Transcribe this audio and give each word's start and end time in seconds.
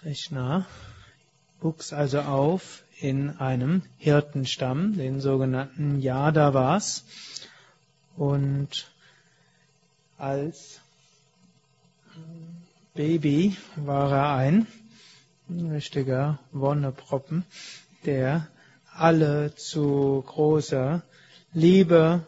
Krishna 0.03 0.67
wuchs 1.63 1.95
also 1.95 2.21
auf 2.21 2.83
in 3.01 3.37
einem 3.39 3.83
Hirtenstamm, 3.99 4.97
den 4.97 5.21
sogenannten 5.21 6.01
Yadavas. 6.01 7.05
Und 8.17 8.91
als 10.17 10.81
Baby 12.95 13.57
war 13.77 14.11
er 14.11 14.35
ein 14.35 14.67
richtiger 15.49 16.41
Wonneproppen, 16.51 17.45
der 18.05 18.49
alle 18.93 19.55
zu 19.55 20.25
großer 20.27 21.03
Liebe 21.53 22.27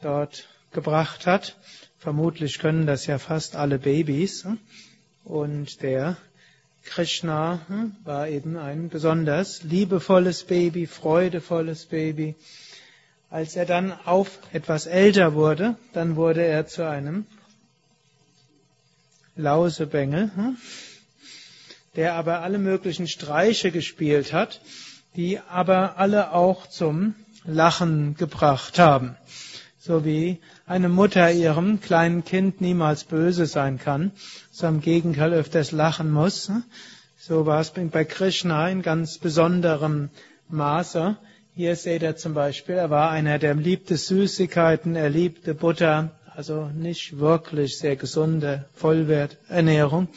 dort 0.00 0.48
gebracht 0.72 1.26
hat. 1.26 1.56
Vermutlich 1.98 2.58
können 2.58 2.86
das 2.86 3.06
ja 3.06 3.18
fast 3.18 3.54
alle 3.54 3.78
Babys. 3.78 4.46
Und 5.24 5.82
der 5.82 6.16
Krishna 6.86 7.60
hm, 7.68 7.96
war 8.04 8.28
eben 8.28 8.56
ein 8.56 8.88
besonders 8.88 9.62
liebevolles 9.62 10.44
Baby, 10.44 10.86
freudevolles 10.86 11.86
Baby. 11.86 12.34
Als 13.28 13.56
er 13.56 13.66
dann 13.66 13.92
auf 13.92 14.38
etwas 14.52 14.86
älter 14.86 15.34
wurde, 15.34 15.76
dann 15.92 16.16
wurde 16.16 16.44
er 16.44 16.66
zu 16.66 16.88
einem 16.88 17.26
Lausebengel, 19.34 20.30
hm, 20.34 20.56
der 21.96 22.14
aber 22.14 22.40
alle 22.40 22.58
möglichen 22.58 23.08
Streiche 23.08 23.70
gespielt 23.70 24.32
hat, 24.32 24.60
die 25.16 25.40
aber 25.40 25.98
alle 25.98 26.32
auch 26.32 26.66
zum 26.66 27.14
Lachen 27.44 28.16
gebracht 28.16 28.78
haben. 28.78 29.16
So 29.86 30.04
wie 30.04 30.40
eine 30.66 30.88
Mutter 30.88 31.30
ihrem 31.30 31.80
kleinen 31.80 32.24
Kind 32.24 32.60
niemals 32.60 33.04
böse 33.04 33.46
sein 33.46 33.78
kann, 33.78 34.10
so 34.50 34.66
im 34.66 34.80
Gegenteil 34.80 35.32
öfters 35.32 35.70
lachen 35.70 36.10
muss. 36.10 36.50
So 37.16 37.46
war 37.46 37.60
es 37.60 37.70
bei 37.70 38.04
Krishna 38.04 38.68
in 38.68 38.82
ganz 38.82 39.18
besonderem 39.18 40.10
Maße. 40.48 41.16
Hier 41.54 41.76
seht 41.76 42.02
ihr 42.02 42.16
zum 42.16 42.34
Beispiel, 42.34 42.74
er 42.74 42.90
war 42.90 43.12
einer, 43.12 43.38
der 43.38 43.54
liebte 43.54 43.96
Süßigkeiten, 43.96 44.96
er 44.96 45.08
liebte 45.08 45.54
Butter, 45.54 46.10
also 46.34 46.68
nicht 46.74 47.20
wirklich 47.20 47.78
sehr 47.78 47.94
gesunde 47.94 48.64
Vollwerternährung. 48.74 50.08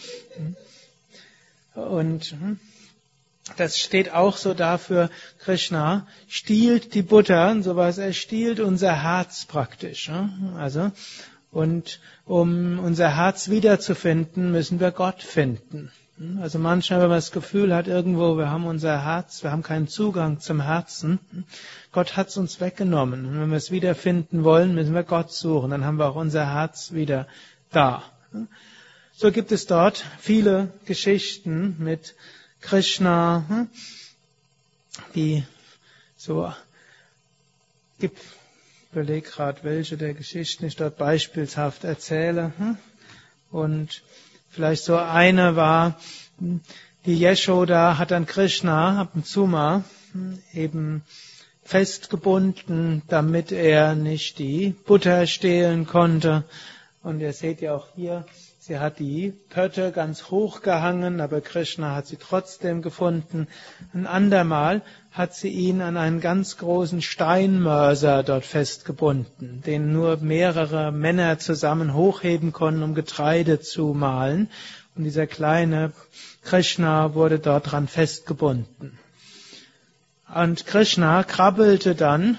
Und 1.76 2.36
das 3.58 3.78
steht 3.78 4.12
auch 4.12 4.38
so 4.38 4.54
dafür, 4.54 5.10
Krishna 5.40 6.08
stiehlt 6.28 6.94
die 6.94 7.02
Butter 7.02 7.52
und 7.52 7.64
sowas, 7.64 7.98
er 7.98 8.14
stiehlt 8.14 8.60
unser 8.60 9.04
Herz 9.04 9.46
praktisch. 9.46 10.12
Also, 10.58 10.92
und 11.52 12.00
um 12.26 12.80
unser 12.80 13.16
Herz 13.16 13.50
wiederzufinden, 13.50 14.52
müssen 14.52 14.80
wir 14.80 14.92
Gott 14.92 15.24
finden. 15.24 15.92
Also 16.42 16.60
manchmal, 16.60 17.00
wenn 17.00 17.08
man 17.08 17.18
das 17.18 17.32
Gefühl 17.32 17.74
hat, 17.74 17.88
irgendwo, 17.88 18.38
wir 18.38 18.50
haben 18.50 18.66
unser 18.66 19.06
Herz, 19.06 19.42
wir 19.42 19.52
haben 19.52 19.64
keinen 19.64 19.88
Zugang 19.88 20.42
zum 20.42 20.62
Herzen, 20.62 21.20
Gott 21.94 22.18
hat 22.18 22.28
es 22.28 22.36
uns 22.36 22.60
weggenommen. 22.60 23.26
Und 23.26 23.40
wenn 23.40 23.50
wir 23.50 23.58
es 23.58 23.72
wiederfinden 23.72 24.44
wollen, 24.44 24.76
müssen 24.76 24.94
wir 24.94 25.04
Gott 25.04 25.32
suchen, 25.32 25.72
dann 25.72 25.86
haben 25.86 25.98
wir 25.98 26.08
auch 26.10 26.18
unser 26.18 26.54
Herz 26.54 26.92
wieder 26.92 27.26
da. 27.72 28.04
So 29.14 29.32
gibt 29.32 29.54
es 29.54 29.66
dort 29.66 30.06
viele 30.20 30.74
Geschichten 30.86 31.78
mit 31.80 32.16
Krishna, 32.62 33.46
hm, 33.48 33.70
die 35.16 35.44
so 36.18 36.52
gibt, 38.00 38.20
überleg 38.92 39.26
gerade, 39.26 39.64
welche 39.64 39.98
der 39.98 40.14
Geschichten 40.14 40.66
ich 40.66 40.76
dort 40.76 40.98
beispielshaft 40.98 41.84
erzähle. 41.84 42.54
Hm. 42.58 42.78
Und 43.52 44.04
vielleicht 44.50 44.84
so 44.84 44.98
eine 44.98 45.56
war, 45.56 46.00
hm, 46.38 46.62
die 47.06 47.16
Yeshoda 47.24 47.98
hat 47.98 48.12
dann 48.12 48.26
Krishna 48.26 49.00
ab 49.00 49.12
und 49.16 49.26
zu 49.26 49.46
mal 49.48 49.84
eben 50.54 51.04
festgebunden, 51.64 53.04
damit 53.08 53.52
er 53.52 53.96
nicht 53.96 54.40
die 54.40 54.76
Butter 54.86 55.28
stehlen 55.28 55.86
konnte. 55.86 56.44
Und 57.04 57.20
ihr 57.20 57.32
seht 57.34 57.62
ja 57.62 57.76
auch 57.76 57.88
hier, 57.96 58.26
Sie 58.70 58.78
hat 58.78 59.00
die 59.00 59.34
Pötte 59.50 59.92
ganz 59.92 60.30
hoch 60.30 60.62
gehangen, 60.62 61.22
aber 61.22 61.42
Krishna 61.42 61.96
hat 61.96 62.06
sie 62.06 62.18
trotzdem 62.18 62.84
gefunden. 62.84 63.48
Ein 63.96 64.06
andermal 64.06 64.84
hat 65.12 65.34
sie 65.34 65.50
ihn 65.50 65.82
an 65.82 65.98
einen 65.98 66.22
ganz 66.22 66.58
großen 66.58 67.02
Steinmörser 67.02 68.22
dort 68.22 68.46
festgebunden, 68.46 69.64
den 69.66 69.92
nur 69.92 70.18
mehrere 70.18 70.92
Männer 70.92 71.40
zusammen 71.40 71.96
hochheben 71.96 72.54
konnten, 72.54 72.84
um 72.84 72.94
Getreide 72.94 73.60
zu 73.60 73.96
mahlen. 73.96 74.52
Und 74.96 75.04
dieser 75.04 75.26
kleine 75.26 75.92
Krishna 76.44 77.16
wurde 77.16 77.40
dort 77.40 77.72
dran 77.72 77.88
festgebunden. 77.88 79.00
Und 80.32 80.68
Krishna 80.68 81.24
krabbelte 81.24 81.96
dann 81.96 82.38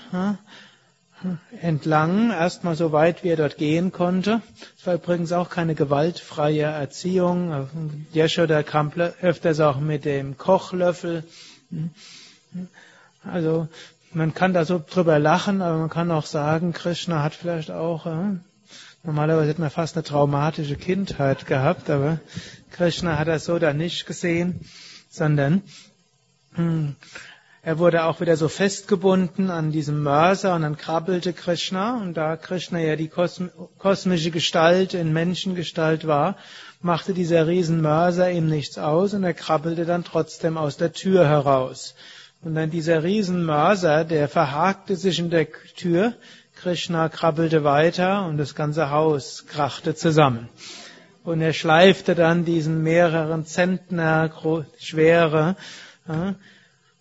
entlang, 1.61 2.31
erstmal 2.31 2.77
so 2.77 2.93
weit, 2.93 3.25
wie 3.25 3.29
er 3.29 3.37
dort 3.37 3.57
gehen 3.57 3.93
konnte. 3.93 4.43
Es 4.79 4.87
war 4.87 4.95
übrigens 4.95 5.33
auch 5.33 5.51
keine 5.51 5.75
gewaltfreie 5.75 6.63
Erziehung. 6.63 7.69
Yeshoda 8.15 8.63
kam 8.63 8.93
öfters 9.21 9.61
auch 9.61 9.81
mit 9.81 10.05
dem 10.05 10.39
Kochlöffel. 10.39 11.25
Also 13.23 13.69
man 14.13 14.35
kann 14.35 14.55
da 14.55 14.65
so 14.65 14.83
drüber 14.85 15.19
lachen, 15.19 15.63
aber 15.63 15.79
man 15.79 15.91
kann 15.91 16.11
auch 16.11 16.27
sagen, 16.27 16.73
Krishna 16.73 17.23
hat 17.23 17.35
vielleicht 17.35 17.71
auch, 17.71 18.07
äh, 18.07 18.37
normalerweise 19.03 19.51
hat 19.51 19.59
man 19.59 19.71
fast 19.71 19.97
eine 19.97 20.05
traumatische 20.05 20.77
Kindheit 20.77 21.47
gehabt, 21.47 21.91
aber 21.91 22.19
Krishna 22.73 23.19
hat 23.19 23.29
das 23.29 23.45
so 23.45 23.59
da 23.59 23.73
nicht 23.73 24.07
gesehen, 24.07 24.61
sondern 25.11 25.63
hm, 26.55 26.97
er 27.62 27.78
wurde 27.78 28.04
auch 28.04 28.21
wieder 28.21 28.37
so 28.37 28.48
festgebunden 28.48 29.50
an 29.50 29.71
diesem 29.71 30.03
Mörser 30.03 30.54
und 30.54 30.62
dann 30.62 30.78
krabbelte 30.78 31.34
Krishna 31.34 31.98
und 31.98 32.15
da 32.15 32.36
Krishna 32.36 32.78
ja 32.78 32.97
die 32.97 33.10
kosmische 33.10 34.30
Gestalt 34.30 34.95
in 34.95 35.12
Menschengestalt 35.12 36.07
war, 36.07 36.36
machte 36.80 37.12
dieser 37.12 37.47
Riesenmörser 37.47 38.30
ihm 38.30 38.48
nichts 38.48 38.78
aus 38.78 39.12
und 39.12 39.24
er 39.24 39.34
krabbelte 39.34 39.84
dann 39.84 40.04
trotzdem 40.04 40.57
aus 40.57 40.78
der 40.78 40.92
Tür 40.92 41.28
heraus. 41.28 41.95
Und 42.42 42.54
dann 42.54 42.71
dieser 42.71 43.03
Riesenmörser, 43.03 44.06
der 44.06 44.27
verhakte 44.28 44.97
sich 44.97 45.18
in 45.18 45.28
der 45.28 45.47
Tür, 45.77 46.15
Krishna 46.56 47.10
krabbelte 47.10 47.65
weiter 47.65 48.24
und 48.24 48.39
das 48.39 48.54
ganze 48.54 48.91
Haus 48.91 49.45
krachte 49.47 49.95
zusammen. 49.95 50.48
Und 51.24 51.42
er 51.42 51.53
schleifte 51.53 52.15
dann 52.15 52.47
diesen 52.47 52.83
mehreren 52.83 53.45
Zentner 53.45 54.30
schwere 54.78 55.56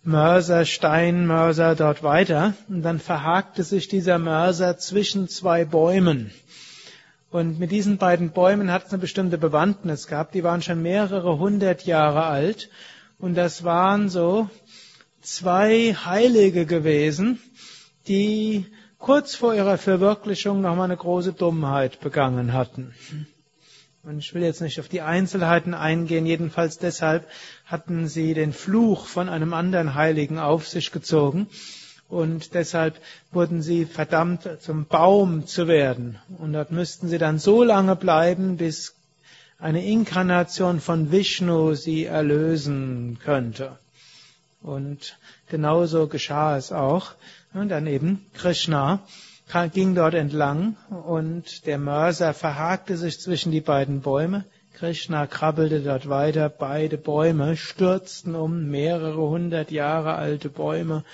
Mörser, 0.02 0.64
Steinmörser 0.64 1.74
dort 1.74 2.02
weiter 2.02 2.54
und 2.68 2.82
dann 2.82 2.98
verhakte 2.98 3.62
sich 3.64 3.88
dieser 3.88 4.18
Mörser 4.18 4.78
zwischen 4.78 5.28
zwei 5.28 5.64
Bäumen. 5.64 6.30
Und 7.30 7.58
mit 7.60 7.70
diesen 7.70 7.98
beiden 7.98 8.30
Bäumen 8.30 8.72
hat 8.72 8.86
es 8.86 8.92
eine 8.92 9.00
bestimmte 9.00 9.38
Bewandtnis 9.38 10.06
gehabt. 10.06 10.34
Die 10.34 10.42
waren 10.42 10.62
schon 10.62 10.82
mehrere 10.82 11.38
hundert 11.38 11.84
Jahre 11.84 12.24
alt 12.24 12.70
und 13.18 13.34
das 13.36 13.62
waren 13.62 14.08
so 14.08 14.48
zwei 15.20 15.94
Heilige 15.94 16.64
gewesen, 16.64 17.38
die 18.08 18.66
kurz 18.98 19.34
vor 19.34 19.54
ihrer 19.54 19.78
Verwirklichung 19.78 20.60
nochmal 20.62 20.86
eine 20.86 20.96
große 20.96 21.34
Dummheit 21.34 22.00
begangen 22.00 22.52
hatten. 22.52 22.94
Und 24.02 24.18
ich 24.18 24.32
will 24.34 24.42
jetzt 24.42 24.62
nicht 24.62 24.80
auf 24.80 24.88
die 24.88 25.02
Einzelheiten 25.02 25.74
eingehen, 25.74 26.24
jedenfalls 26.24 26.78
deshalb 26.78 27.28
hatten 27.66 28.08
sie 28.08 28.32
den 28.32 28.52
Fluch 28.52 29.06
von 29.06 29.28
einem 29.28 29.52
anderen 29.52 29.94
Heiligen 29.94 30.38
auf 30.38 30.66
sich 30.66 30.90
gezogen. 30.90 31.48
und 32.10 32.54
deshalb 32.54 33.00
wurden 33.30 33.62
sie 33.62 33.84
verdammt 33.84 34.48
zum 34.60 34.86
Baum 34.86 35.46
zu 35.46 35.68
werden. 35.68 36.18
Und 36.38 36.52
dort 36.52 36.72
müssten 36.72 37.08
sie 37.08 37.18
dann 37.18 37.38
so 37.38 37.62
lange 37.62 37.94
bleiben, 37.94 38.56
bis 38.56 38.96
eine 39.58 39.84
Inkarnation 39.84 40.80
von 40.80 41.12
Vishnu 41.12 41.74
sie 41.74 42.06
erlösen 42.06 43.18
könnte. 43.22 43.78
Und 44.60 45.18
genauso 45.48 46.08
geschah 46.08 46.56
es 46.56 46.72
auch. 46.72 47.12
Und 47.54 47.68
dann 47.68 47.86
eben 47.86 48.26
Krishna 48.34 49.00
ging 49.72 49.94
dort 49.94 50.14
entlang 50.14 50.76
und 50.90 51.66
der 51.66 51.78
Mörser 51.78 52.34
verhakte 52.34 52.96
sich 52.96 53.20
zwischen 53.20 53.52
die 53.52 53.60
beiden 53.60 54.00
Bäume. 54.00 54.44
Krishna 54.74 55.26
krabbelte 55.26 55.80
dort 55.80 56.08
weiter, 56.08 56.48
beide 56.48 56.96
Bäume 56.96 57.56
stürzten 57.56 58.34
um, 58.34 58.70
mehrere 58.70 59.28
hundert 59.28 59.70
Jahre 59.70 60.14
alte 60.14 60.48
Bäume 60.48 61.04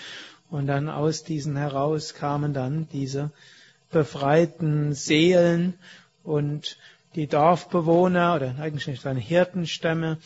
und 0.50 0.66
dann 0.66 0.88
aus 0.88 1.24
diesen 1.24 1.56
heraus 1.56 2.14
kamen 2.14 2.52
dann 2.52 2.88
diese 2.92 3.30
befreiten 3.90 4.92
Seelen 4.92 5.74
und 6.22 6.76
die 7.14 7.26
Dorfbewohner 7.26 8.34
oder 8.36 8.54
eigentlich 8.60 8.86
nicht 8.86 9.02
seine 9.02 9.20
Hirtenstämme, 9.20 10.18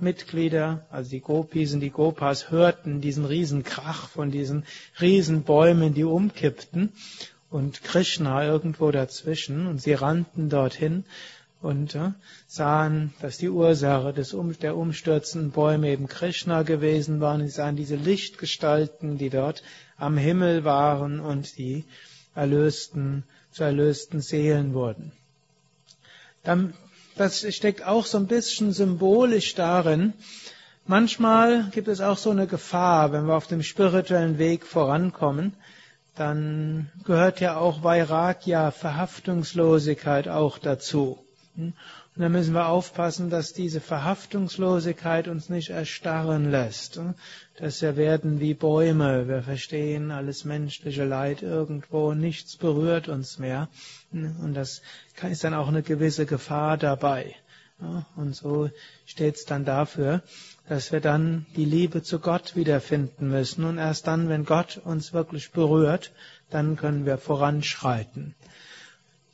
Hirtenstammmitglieder, 0.00 0.86
also 0.90 1.10
die 1.10 1.20
Gopis 1.20 1.74
und 1.74 1.80
die 1.80 1.90
Gopas 1.90 2.50
hörten 2.50 3.00
diesen 3.02 3.26
Riesenkrach 3.26 4.08
von 4.08 4.30
diesen 4.30 4.64
Riesenbäumen, 5.00 5.92
die 5.92 6.04
umkippten 6.04 6.92
und 7.50 7.82
Krishna 7.82 8.44
irgendwo 8.46 8.90
dazwischen 8.90 9.66
und 9.66 9.80
sie 9.82 9.92
rannten 9.92 10.48
dorthin 10.48 11.04
und 11.60 11.94
äh, 11.94 12.12
sahen, 12.46 13.12
dass 13.20 13.36
die 13.36 13.50
Ursache 13.50 14.14
des 14.14 14.34
der 14.62 14.76
umstürzenden 14.76 15.50
Bäume 15.50 15.90
eben 15.90 16.08
Krishna 16.08 16.62
gewesen 16.62 17.20
waren. 17.20 17.42
Sie 17.42 17.52
sahen 17.52 17.76
diese 17.76 17.96
Lichtgestalten, 17.96 19.18
die 19.18 19.28
dort 19.28 19.62
am 19.98 20.16
Himmel 20.16 20.64
waren 20.64 21.20
und 21.20 21.58
die 21.58 21.84
erlösten, 22.34 23.24
zu 23.50 23.64
erlösten 23.64 24.22
Seelen 24.22 24.72
wurden. 24.72 25.12
Dann, 26.42 26.72
das 27.16 27.44
steckt 27.54 27.86
auch 27.86 28.06
so 28.06 28.18
ein 28.18 28.26
bisschen 28.26 28.72
symbolisch 28.72 29.54
darin. 29.54 30.12
Manchmal 30.86 31.64
gibt 31.72 31.88
es 31.88 32.00
auch 32.00 32.16
so 32.18 32.30
eine 32.30 32.46
Gefahr, 32.46 33.12
wenn 33.12 33.26
wir 33.26 33.34
auf 33.36 33.46
dem 33.46 33.62
spirituellen 33.62 34.38
Weg 34.38 34.64
vorankommen, 34.66 35.54
dann 36.16 36.90
gehört 37.04 37.40
ja 37.40 37.56
auch 37.56 37.82
Vairagya, 37.84 38.70
Verhaftungslosigkeit 38.72 40.28
auch 40.28 40.58
dazu. 40.58 41.18
Und 42.20 42.24
da 42.24 42.28
müssen 42.28 42.52
wir 42.52 42.66
aufpassen, 42.66 43.30
dass 43.30 43.54
diese 43.54 43.80
Verhaftungslosigkeit 43.80 45.26
uns 45.26 45.48
nicht 45.48 45.70
erstarren 45.70 46.50
lässt. 46.50 47.00
Dass 47.56 47.80
wir 47.80 47.96
werden 47.96 48.40
wie 48.40 48.52
Bäume. 48.52 49.26
Wir 49.26 49.42
verstehen 49.42 50.10
alles 50.10 50.44
menschliche 50.44 51.06
Leid 51.06 51.40
irgendwo. 51.40 52.12
Nichts 52.12 52.58
berührt 52.58 53.08
uns 53.08 53.38
mehr. 53.38 53.70
Und 54.12 54.52
das 54.52 54.82
ist 55.30 55.44
dann 55.44 55.54
auch 55.54 55.68
eine 55.68 55.82
gewisse 55.82 56.26
Gefahr 56.26 56.76
dabei. 56.76 57.36
Und 58.16 58.36
so 58.36 58.68
steht 59.06 59.36
es 59.36 59.46
dann 59.46 59.64
dafür, 59.64 60.22
dass 60.68 60.92
wir 60.92 61.00
dann 61.00 61.46
die 61.56 61.64
Liebe 61.64 62.02
zu 62.02 62.18
Gott 62.18 62.54
wiederfinden 62.54 63.30
müssen. 63.30 63.64
Und 63.64 63.78
erst 63.78 64.06
dann, 64.06 64.28
wenn 64.28 64.44
Gott 64.44 64.78
uns 64.84 65.14
wirklich 65.14 65.52
berührt, 65.52 66.12
dann 66.50 66.76
können 66.76 67.06
wir 67.06 67.16
voranschreiten. 67.16 68.34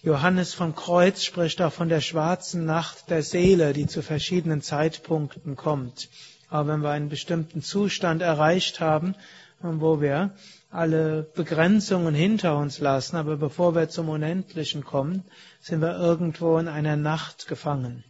Johannes 0.07 0.55
vom 0.55 0.77
Kreuz 0.77 1.25
spricht 1.25 1.61
auch 1.61 1.73
von 1.73 1.89
der 1.89 2.01
schwarzen 2.01 2.65
Nacht 2.65 3.11
der 3.11 3.25
Seele, 3.25 3.73
die 3.73 3.89
zu 3.89 4.03
verschiedenen 4.03 4.63
Zeitpunkten 4.63 5.57
kommt. 5.57 6.09
Aber 6.49 6.69
wenn 6.69 6.83
wir 6.83 6.91
einen 6.91 7.09
bestimmten 7.09 7.61
Zustand 7.61 8.23
erreicht 8.23 8.79
haben, 8.79 9.17
wo 9.61 10.01
wir 10.01 10.31
alle 10.71 11.25
Begrenzungen 11.35 12.15
hinter 12.15 12.57
uns 12.57 12.79
lassen, 12.79 13.17
aber 13.17 13.37
bevor 13.37 13.75
wir 13.75 13.89
zum 13.89 14.09
Unendlichen 14.09 14.85
kommen, 14.85 15.25
sind 15.61 15.81
wir 15.81 15.99
irgendwo 15.99 16.57
in 16.59 16.69
einer 16.69 16.95
Nacht 16.95 17.49
gefangen, 17.49 18.05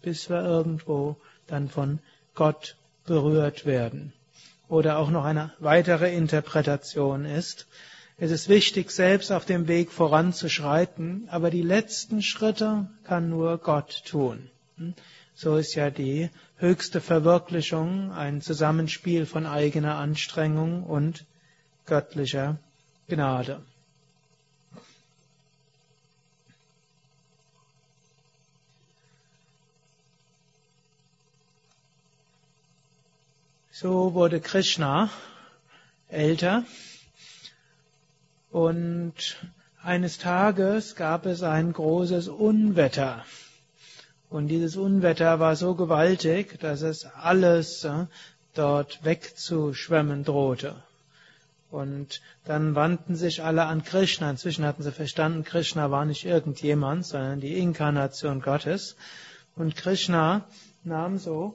bis 0.00 0.30
wir 0.30 0.42
irgendwo 0.42 1.16
dann 1.46 1.68
von 1.68 1.98
Gott 2.34 2.76
berührt 3.04 3.66
werden. 3.66 4.14
Oder 4.70 4.96
auch 4.96 5.10
noch 5.10 5.26
eine 5.26 5.52
weitere 5.58 6.16
Interpretation 6.16 7.26
ist, 7.26 7.66
es 8.22 8.30
ist 8.30 8.50
wichtig, 8.50 8.90
selbst 8.90 9.32
auf 9.32 9.46
dem 9.46 9.66
Weg 9.66 9.90
voranzuschreiten, 9.90 11.26
aber 11.30 11.50
die 11.50 11.62
letzten 11.62 12.20
Schritte 12.20 12.90
kann 13.04 13.30
nur 13.30 13.56
Gott 13.56 14.02
tun. 14.04 14.50
So 15.34 15.56
ist 15.56 15.74
ja 15.74 15.88
die 15.88 16.28
höchste 16.56 17.00
Verwirklichung 17.00 18.12
ein 18.12 18.42
Zusammenspiel 18.42 19.24
von 19.24 19.46
eigener 19.46 19.94
Anstrengung 19.96 20.82
und 20.84 21.24
göttlicher 21.86 22.58
Gnade. 23.08 23.62
So 33.72 34.12
wurde 34.12 34.42
Krishna 34.42 35.08
älter 36.08 36.66
und 38.50 39.38
eines 39.82 40.18
Tages 40.18 40.96
gab 40.96 41.24
es 41.26 41.42
ein 41.42 41.72
großes 41.72 42.28
Unwetter. 42.28 43.24
Und 44.28 44.48
dieses 44.48 44.76
Unwetter 44.76 45.40
war 45.40 45.56
so 45.56 45.74
gewaltig, 45.74 46.60
dass 46.60 46.82
es 46.82 47.06
alles 47.06 47.84
äh, 47.84 48.06
dort 48.54 49.04
wegzuschwemmen 49.04 50.24
drohte. 50.24 50.76
Und 51.70 52.20
dann 52.44 52.74
wandten 52.74 53.16
sich 53.16 53.42
alle 53.42 53.64
an 53.64 53.84
Krishna. 53.84 54.30
Inzwischen 54.30 54.64
hatten 54.64 54.82
sie 54.82 54.92
verstanden, 54.92 55.44
Krishna 55.44 55.90
war 55.90 56.04
nicht 56.04 56.24
irgendjemand, 56.24 57.06
sondern 57.06 57.40
die 57.40 57.58
Inkarnation 57.58 58.40
Gottes. 58.40 58.96
Und 59.56 59.76
Krishna 59.76 60.44
nahm 60.84 61.18
so 61.18 61.54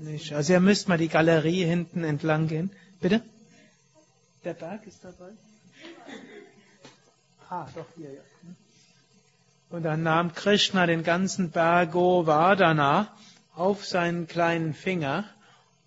nicht. 0.00 0.32
Also 0.32 0.52
ihr 0.52 0.60
müsst 0.60 0.88
mal 0.88 0.98
die 0.98 1.08
Galerie 1.08 1.64
hinten 1.64 2.04
entlang 2.04 2.48
gehen. 2.48 2.70
Bitte? 3.00 3.22
Der 4.44 4.54
Berg 4.54 4.86
ist 4.86 5.04
dabei? 5.04 5.30
Ah, 7.48 7.66
doch 7.74 7.86
hier, 7.96 8.12
ja. 8.12 8.20
Und 9.70 9.84
dann 9.84 10.02
nahm 10.02 10.34
Krishna 10.34 10.86
den 10.86 11.04
ganzen 11.04 11.50
Berg 11.50 11.92
Govardhana 11.92 13.08
auf 13.54 13.84
seinen 13.84 14.26
kleinen 14.26 14.74
Finger 14.74 15.24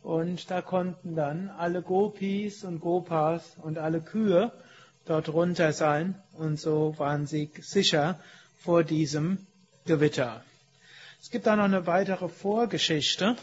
und 0.03 0.51
da 0.51 0.61
konnten 0.61 1.15
dann 1.15 1.49
alle 1.49 1.81
Gopis 1.81 2.63
und 2.63 2.79
Gopas 2.79 3.55
und 3.61 3.77
alle 3.77 4.01
Kühe 4.01 4.51
dort 5.05 5.29
runter 5.29 5.73
sein 5.73 6.15
und 6.33 6.59
so 6.59 6.95
waren 6.97 7.25
sie 7.27 7.49
sicher 7.61 8.19
vor 8.57 8.83
diesem 8.83 9.45
Gewitter. 9.85 10.43
Es 11.21 11.29
gibt 11.29 11.47
da 11.47 11.55
noch 11.55 11.63
eine 11.63 11.87
weitere 11.87 12.27
Vorgeschichte. 12.27 13.35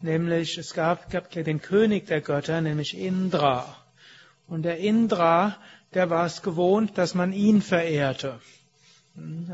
Nämlich, 0.00 0.58
es 0.58 0.74
gab, 0.74 1.10
gab 1.10 1.30
den 1.30 1.60
König 1.60 2.06
der 2.06 2.20
Götter, 2.20 2.60
nämlich 2.60 2.96
Indra. 2.96 3.76
Und 4.46 4.62
der 4.62 4.78
Indra, 4.78 5.56
der 5.94 6.10
war 6.10 6.26
es 6.26 6.42
gewohnt, 6.42 6.98
dass 6.98 7.14
man 7.14 7.32
ihn 7.32 7.62
verehrte. 7.62 8.38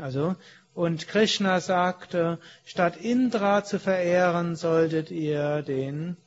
Also, 0.01 0.35
und 0.73 1.07
Krishna 1.07 1.59
sagte, 1.59 2.39
statt 2.65 2.97
Indra 2.97 3.63
zu 3.63 3.79
verehren, 3.79 4.55
solltet 4.55 5.11
ihr 5.11 5.61
den, 5.61 6.17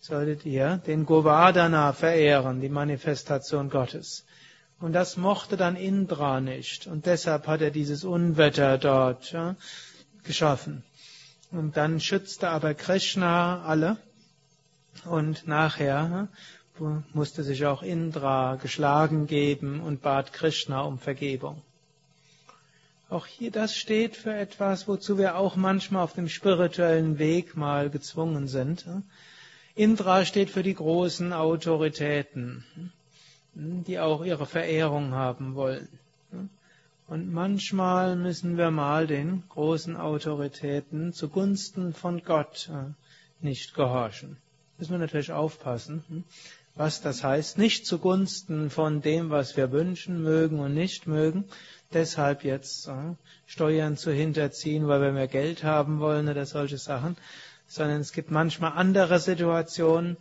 solltet 0.00 0.46
ihr 0.46 0.80
den 0.86 1.04
Govardhana 1.04 1.92
verehren, 1.92 2.60
die 2.60 2.68
Manifestation 2.68 3.68
Gottes. 3.68 4.24
Und 4.78 4.92
das 4.92 5.16
mochte 5.16 5.56
dann 5.56 5.76
Indra 5.76 6.40
nicht. 6.40 6.86
Und 6.86 7.06
deshalb 7.06 7.46
hat 7.46 7.62
er 7.62 7.70
dieses 7.70 8.04
Unwetter 8.04 8.78
dort 8.78 9.32
ja, 9.32 9.56
geschaffen. 10.22 10.84
Und 11.50 11.76
dann 11.76 12.00
schützte 12.00 12.48
aber 12.48 12.74
Krishna 12.74 13.62
alle. 13.62 13.96
Und 15.04 15.46
nachher 15.46 16.28
hm, 16.78 17.04
musste 17.12 17.42
sich 17.42 17.66
auch 17.66 17.82
Indra 17.82 18.56
geschlagen 18.56 19.26
geben 19.26 19.80
und 19.80 20.02
bat 20.02 20.32
Krishna 20.32 20.82
um 20.82 20.98
Vergebung. 20.98 21.62
Auch 23.08 23.26
hier 23.26 23.52
das 23.52 23.76
steht 23.76 24.16
für 24.16 24.34
etwas, 24.34 24.88
wozu 24.88 25.16
wir 25.16 25.36
auch 25.36 25.54
manchmal 25.54 26.02
auf 26.02 26.14
dem 26.14 26.28
spirituellen 26.28 27.18
Weg 27.20 27.56
mal 27.56 27.88
gezwungen 27.88 28.48
sind. 28.48 28.84
Indra 29.76 30.24
steht 30.24 30.50
für 30.50 30.64
die 30.64 30.74
großen 30.74 31.32
Autoritäten, 31.32 32.64
die 33.54 34.00
auch 34.00 34.24
ihre 34.24 34.46
Verehrung 34.46 35.12
haben 35.12 35.54
wollen. 35.54 35.88
Und 37.08 37.32
manchmal 37.32 38.16
müssen 38.16 38.56
wir 38.56 38.72
mal 38.72 39.06
den 39.06 39.44
großen 39.48 39.96
Autoritäten 39.96 41.12
zugunsten 41.12 41.94
von 41.94 42.24
Gott 42.24 42.68
äh, 42.72 42.92
nicht 43.44 43.74
gehorchen. 43.74 44.38
Müssen 44.76 44.90
wir 44.90 44.98
natürlich 44.98 45.30
aufpassen, 45.30 46.02
hm, 46.08 46.24
was 46.74 47.02
das 47.02 47.22
heißt. 47.22 47.58
Nicht 47.58 47.86
zugunsten 47.86 48.70
von 48.70 49.02
dem, 49.02 49.30
was 49.30 49.56
wir 49.56 49.70
wünschen, 49.70 50.20
mögen 50.20 50.58
und 50.58 50.74
nicht 50.74 51.06
mögen, 51.06 51.44
deshalb 51.92 52.42
jetzt 52.42 52.88
äh, 52.88 53.14
Steuern 53.46 53.96
zu 53.96 54.10
hinterziehen, 54.10 54.88
weil 54.88 55.00
wir 55.00 55.12
mehr 55.12 55.28
Geld 55.28 55.62
haben 55.62 56.00
wollen 56.00 56.28
oder 56.28 56.44
solche 56.44 56.78
Sachen, 56.78 57.16
sondern 57.68 58.00
es 58.00 58.12
gibt 58.12 58.32
manchmal 58.32 58.72
andere 58.72 59.20
Situationen, 59.20 60.16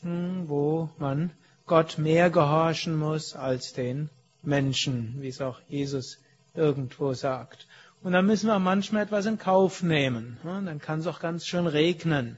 hm, 0.00 0.48
wo 0.48 0.88
man 0.96 1.30
Gott 1.66 1.98
mehr 1.98 2.30
gehorchen 2.30 2.96
muss 2.96 3.36
als 3.36 3.74
den 3.74 4.08
Menschen, 4.42 5.16
wie 5.20 5.28
es 5.28 5.40
auch 5.40 5.60
Jesus 5.68 6.18
irgendwo 6.54 7.14
sagt. 7.14 7.66
Und 8.02 8.12
dann 8.12 8.26
müssen 8.26 8.48
wir 8.48 8.58
manchmal 8.58 9.04
etwas 9.04 9.26
in 9.26 9.38
Kauf 9.38 9.82
nehmen. 9.82 10.38
Dann 10.42 10.80
kann 10.80 11.00
es 11.00 11.06
auch 11.06 11.20
ganz 11.20 11.46
schön 11.46 11.66
regnen, 11.66 12.36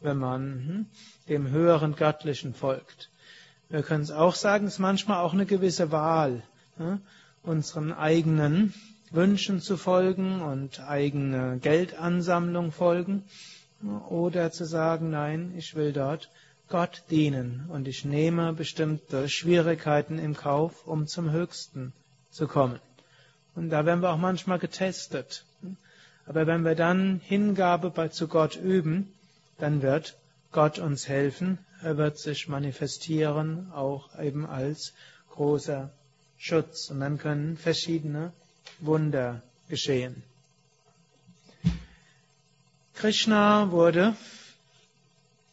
wenn 0.00 0.18
man 0.18 0.42
hm, 0.42 0.86
dem 1.28 1.50
höheren 1.50 1.94
Göttlichen 1.94 2.54
folgt. 2.54 3.10
Wir 3.68 3.82
können 3.82 4.02
es 4.02 4.10
auch 4.10 4.34
sagen, 4.34 4.66
es 4.66 4.74
ist 4.74 4.78
manchmal 4.78 5.18
auch 5.18 5.32
eine 5.32 5.46
gewisse 5.46 5.90
Wahl, 5.90 6.42
unseren 7.42 7.92
eigenen 7.92 8.74
Wünschen 9.10 9.60
zu 9.60 9.76
folgen 9.76 10.42
und 10.42 10.80
eigene 10.80 11.58
Geldansammlung 11.58 12.72
folgen 12.72 13.24
oder 14.08 14.50
zu 14.50 14.64
sagen, 14.64 15.10
nein, 15.10 15.54
ich 15.56 15.74
will 15.76 15.92
dort 15.92 16.30
Gott 16.68 17.04
dienen 17.10 17.66
und 17.68 17.86
ich 17.88 18.04
nehme 18.04 18.52
bestimmte 18.52 19.28
Schwierigkeiten 19.28 20.18
im 20.18 20.34
Kauf, 20.36 20.86
um 20.86 21.06
zum 21.06 21.30
Höchsten 21.30 21.92
zu 22.30 22.48
kommen. 22.48 22.80
Und 23.54 23.70
da 23.70 23.86
werden 23.86 24.00
wir 24.02 24.10
auch 24.10 24.18
manchmal 24.18 24.58
getestet. 24.58 25.44
Aber 26.26 26.46
wenn 26.46 26.64
wir 26.64 26.74
dann 26.74 27.20
Hingabe 27.22 28.10
zu 28.10 28.28
Gott 28.28 28.56
üben, 28.56 29.12
dann 29.58 29.82
wird 29.82 30.16
Gott 30.52 30.78
uns 30.78 31.08
helfen. 31.08 31.58
Er 31.82 31.96
wird 31.98 32.18
sich 32.18 32.48
manifestieren, 32.48 33.70
auch 33.72 34.18
eben 34.18 34.46
als 34.46 34.94
großer 35.30 35.90
Schutz. 36.38 36.90
Und 36.90 37.00
dann 37.00 37.18
können 37.18 37.56
verschiedene 37.56 38.32
Wunder 38.80 39.42
geschehen. 39.68 40.22
Krishna 42.94 43.70
wurde 43.70 44.16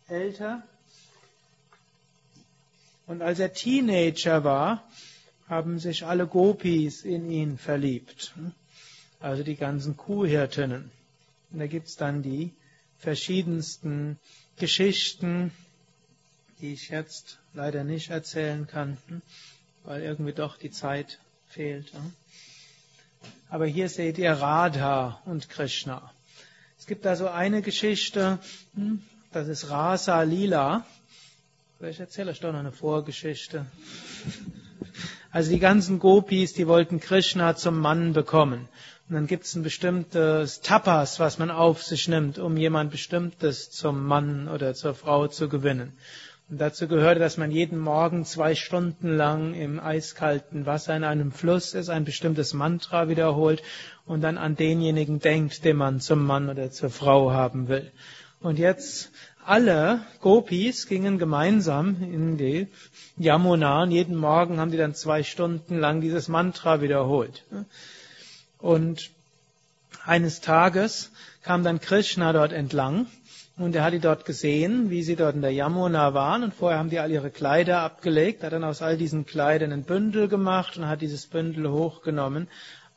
älter 0.07 0.63
und 3.11 3.21
als 3.21 3.39
er 3.39 3.51
Teenager 3.51 4.45
war, 4.45 4.87
haben 5.49 5.79
sich 5.79 6.05
alle 6.05 6.27
Gopis 6.27 7.01
in 7.03 7.29
ihn 7.29 7.57
verliebt. 7.57 8.33
Also 9.19 9.43
die 9.43 9.57
ganzen 9.57 9.97
Kuhhirtinnen. 9.97 10.89
Und 11.51 11.59
da 11.59 11.67
gibt's 11.67 11.97
dann 11.97 12.23
die 12.23 12.53
verschiedensten 12.99 14.17
Geschichten, 14.55 15.51
die 16.61 16.71
ich 16.71 16.87
jetzt 16.87 17.39
leider 17.53 17.83
nicht 17.83 18.11
erzählen 18.11 18.65
kann, 18.65 18.97
weil 19.83 20.03
irgendwie 20.03 20.31
doch 20.31 20.55
die 20.55 20.71
Zeit 20.71 21.19
fehlt. 21.47 21.91
Aber 23.49 23.65
hier 23.65 23.89
seht 23.89 24.19
ihr 24.19 24.31
Radha 24.31 25.21
und 25.25 25.49
Krishna. 25.49 26.13
Es 26.79 26.85
gibt 26.85 27.03
da 27.03 27.17
so 27.17 27.27
eine 27.27 27.61
Geschichte, 27.61 28.39
hm, 28.73 29.01
das 29.33 29.49
ist 29.49 29.69
Rasa 29.69 30.21
Lila. 30.21 30.85
Vielleicht 31.81 31.99
erzähle 31.99 32.31
ich 32.31 32.39
doch 32.39 32.51
noch 32.51 32.59
eine 32.59 32.71
Vorgeschichte. 32.71 33.65
Also 35.31 35.49
die 35.49 35.57
ganzen 35.57 35.97
Gopis, 35.97 36.53
die 36.53 36.67
wollten 36.67 36.99
Krishna 36.99 37.55
zum 37.55 37.79
Mann 37.79 38.13
bekommen. 38.13 38.69
Und 39.09 39.15
dann 39.15 39.25
gibt 39.25 39.45
es 39.45 39.55
ein 39.55 39.63
bestimmtes 39.63 40.61
Tapas, 40.61 41.19
was 41.19 41.39
man 41.39 41.49
auf 41.49 41.81
sich 41.81 42.07
nimmt, 42.07 42.37
um 42.37 42.55
jemand 42.55 42.91
Bestimmtes 42.91 43.71
zum 43.71 44.05
Mann 44.05 44.47
oder 44.47 44.75
zur 44.75 44.93
Frau 44.93 45.25
zu 45.25 45.49
gewinnen. 45.49 45.93
Und 46.51 46.61
dazu 46.61 46.87
gehörte, 46.87 47.19
dass 47.19 47.37
man 47.37 47.49
jeden 47.49 47.79
Morgen 47.79 48.25
zwei 48.25 48.53
Stunden 48.53 49.17
lang 49.17 49.55
im 49.55 49.79
eiskalten 49.79 50.67
Wasser 50.67 50.95
in 50.95 51.03
einem 51.03 51.31
Fluss 51.31 51.73
ist, 51.73 51.89
ein 51.89 52.05
bestimmtes 52.05 52.53
Mantra 52.53 53.09
wiederholt 53.09 53.63
und 54.05 54.21
dann 54.21 54.37
an 54.37 54.55
denjenigen 54.55 55.17
denkt, 55.17 55.65
den 55.65 55.77
man 55.77 55.99
zum 55.99 56.23
Mann 56.27 56.47
oder 56.47 56.69
zur 56.69 56.91
Frau 56.91 57.31
haben 57.31 57.69
will. 57.69 57.91
Und 58.39 58.57
jetzt 58.57 59.11
alle 59.45 60.01
Gopis 60.21 60.87
gingen 60.87 61.17
gemeinsam 61.17 61.97
in 62.01 62.37
die 62.37 62.67
Yamuna 63.17 63.83
und 63.83 63.91
jeden 63.91 64.15
Morgen 64.15 64.59
haben 64.59 64.71
die 64.71 64.77
dann 64.77 64.95
zwei 64.95 65.23
Stunden 65.23 65.79
lang 65.79 66.01
dieses 66.01 66.27
Mantra 66.27 66.81
wiederholt. 66.81 67.45
Und 68.57 69.11
eines 70.05 70.41
Tages 70.41 71.11
kam 71.43 71.63
dann 71.63 71.79
Krishna 71.79 72.33
dort 72.33 72.53
entlang 72.53 73.07
und 73.57 73.75
er 73.75 73.83
hat 73.83 73.93
die 73.93 73.99
dort 73.99 74.25
gesehen, 74.25 74.89
wie 74.89 75.03
sie 75.03 75.15
dort 75.15 75.35
in 75.35 75.41
der 75.41 75.53
Yamuna 75.53 76.13
waren 76.13 76.43
und 76.43 76.53
vorher 76.53 76.79
haben 76.79 76.89
die 76.89 76.99
all 76.99 77.11
ihre 77.11 77.31
Kleider 77.31 77.81
abgelegt, 77.81 78.43
hat 78.43 78.53
dann 78.53 78.63
aus 78.63 78.81
all 78.81 78.97
diesen 78.97 79.25
Kleidern 79.25 79.71
ein 79.71 79.83
Bündel 79.83 80.27
gemacht 80.27 80.77
und 80.77 80.87
hat 80.87 81.01
dieses 81.01 81.27
Bündel 81.27 81.69
hochgenommen 81.69 82.47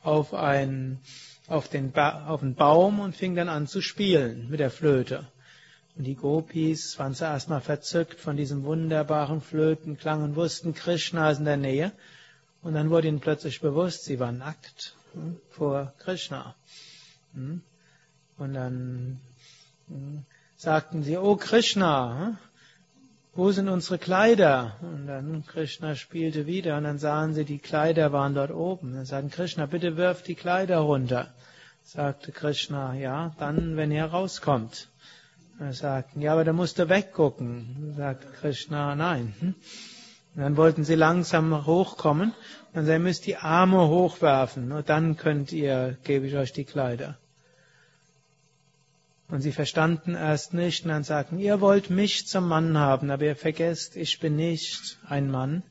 auf 0.01 0.33
einen, 0.33 0.99
auf 1.47 1.67
den, 1.67 1.91
ba 1.91 2.25
auf 2.27 2.41
einen 2.41 2.55
Baum 2.55 2.99
und 2.99 3.15
fing 3.15 3.35
dann 3.35 3.49
an 3.49 3.67
zu 3.67 3.81
spielen 3.81 4.47
mit 4.49 4.59
der 4.59 4.71
Flöte. 4.71 5.27
Und 5.97 6.03
die 6.03 6.15
Gopis 6.15 6.99
waren 6.99 7.15
zuerst 7.15 7.49
mal 7.49 7.61
verzückt 7.61 8.19
von 8.19 8.35
diesem 8.35 8.63
wunderbaren 8.63 9.41
Flötenklang 9.41 10.23
und 10.23 10.35
wussten, 10.35 10.73
Krishna 10.73 11.31
ist 11.31 11.39
in 11.39 11.45
der 11.45 11.57
Nähe. 11.57 11.91
Und 12.61 12.73
dann 12.73 12.89
wurde 12.89 13.07
ihnen 13.07 13.21
plötzlich 13.21 13.61
bewusst, 13.61 14.03
sie 14.03 14.19
waren 14.19 14.39
nackt 14.39 14.95
hm, 15.13 15.37
vor 15.51 15.93
Krishna. 15.99 16.55
Hm. 17.33 17.61
Und 18.37 18.53
dann 18.53 19.21
hm, 19.87 20.25
sagten 20.57 21.03
sie, 21.03 21.17
oh 21.17 21.37
Krishna, 21.37 22.37
wo 23.33 23.51
sind 23.51 23.69
unsere 23.69 23.97
Kleider? 23.97 24.75
Und 24.81 25.07
dann 25.07 25.45
Krishna 25.45 25.95
spielte 25.95 26.45
wieder 26.45 26.77
und 26.77 26.83
dann 26.83 26.97
sahen 26.97 27.33
sie, 27.33 27.45
die 27.45 27.59
Kleider 27.59 28.11
waren 28.11 28.33
dort 28.33 28.51
oben. 28.51 28.95
Dann 28.95 29.05
sagten 29.05 29.29
Krishna, 29.29 29.65
bitte 29.65 29.95
wirf 29.95 30.23
die 30.23 30.35
Kleider 30.35 30.79
runter. 30.79 31.33
Sagte 31.83 32.31
Krishna, 32.31 32.95
ja, 32.95 33.33
dann, 33.37 33.77
wenn 33.77 33.91
ihr 33.91 34.05
rauskommt. 34.05 34.89
Er 35.59 35.73
sagten, 35.73 36.21
ja, 36.21 36.33
aber 36.33 36.43
da 36.43 36.51
musst 36.51 36.79
du 36.79 36.89
weggucken. 36.89 37.93
Sagt 37.95 38.25
Krishna, 38.35 38.95
nein. 38.95 39.33
Und 40.35 40.41
dann 40.41 40.57
wollten 40.57 40.83
sie 40.83 40.95
langsam 40.95 41.65
hochkommen. 41.65 42.33
Dann 42.73 42.85
sie 42.85 42.99
müsst 42.99 43.25
die 43.25 43.37
Arme 43.37 43.87
hochwerfen. 43.87 44.67
Nur 44.67 44.83
dann 44.83 45.15
könnt 45.15 45.53
ihr, 45.53 45.97
gebe 46.03 46.27
ich 46.27 46.35
euch 46.35 46.51
die 46.51 46.65
Kleider. 46.65 47.17
Und 49.29 49.41
sie 49.41 49.53
verstanden 49.53 50.13
erst 50.13 50.53
nicht 50.53 50.83
und 50.83 50.89
dann 50.89 51.03
sagten, 51.03 51.39
ihr 51.39 51.59
wollt 51.59 51.89
mich 51.89 52.27
zum 52.27 52.47
Mann 52.47 52.77
haben, 52.77 53.09
aber 53.09 53.25
ihr 53.25 53.35
vergesst, 53.35 53.95
ich 53.95 54.19
bin 54.19 54.35
nicht 54.35 54.99
ein 55.07 55.31
Mann, 55.31 55.63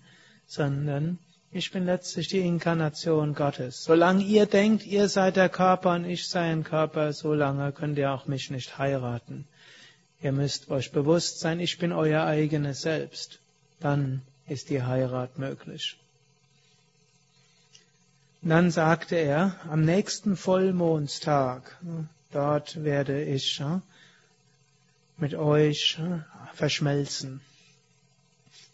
sondern 0.47 1.19
ich 1.53 1.71
bin 1.71 1.85
letztlich 1.85 2.27
die 2.27 2.41
Inkarnation 2.41 3.35
Gottes. 3.35 3.85
Solange 3.85 4.25
ihr 4.25 4.47
denkt, 4.47 4.85
ihr 4.85 5.09
seid 5.09 5.37
der 5.37 5.49
Körper 5.49 5.93
und 5.93 6.05
ich 6.05 6.27
sei 6.27 6.51
ein 6.51 6.65
Körper, 6.65 7.13
solange 7.13 7.71
könnt 7.71 7.97
ihr 7.97 8.13
auch 8.13 8.27
mich 8.27 8.51
nicht 8.51 8.77
heiraten. 8.77 9.47
Ihr 10.25 10.33
müsst 10.33 10.71
euch 10.71 10.91
bewusst 10.91 11.41
sein, 11.41 11.61
ich 11.61 11.77
bin 11.77 11.93
euer 11.93 12.25
eigenes 12.25 12.81
Selbst. 12.81 13.41
Dann 13.79 14.23
ist 14.49 14.71
die 14.71 14.83
Heirat 14.83 15.39
möglich. 15.39 15.99
dann 18.41 18.71
sagte 18.71 19.17
er, 19.17 19.61
am 19.69 19.85
nächsten 19.85 20.39
Vollmondstag, 20.39 21.79
dort 22.33 22.83
werde 22.83 23.23
ich 23.23 23.63
mit 25.19 25.35
euch 25.35 25.99
verschmelzen. 26.55 27.43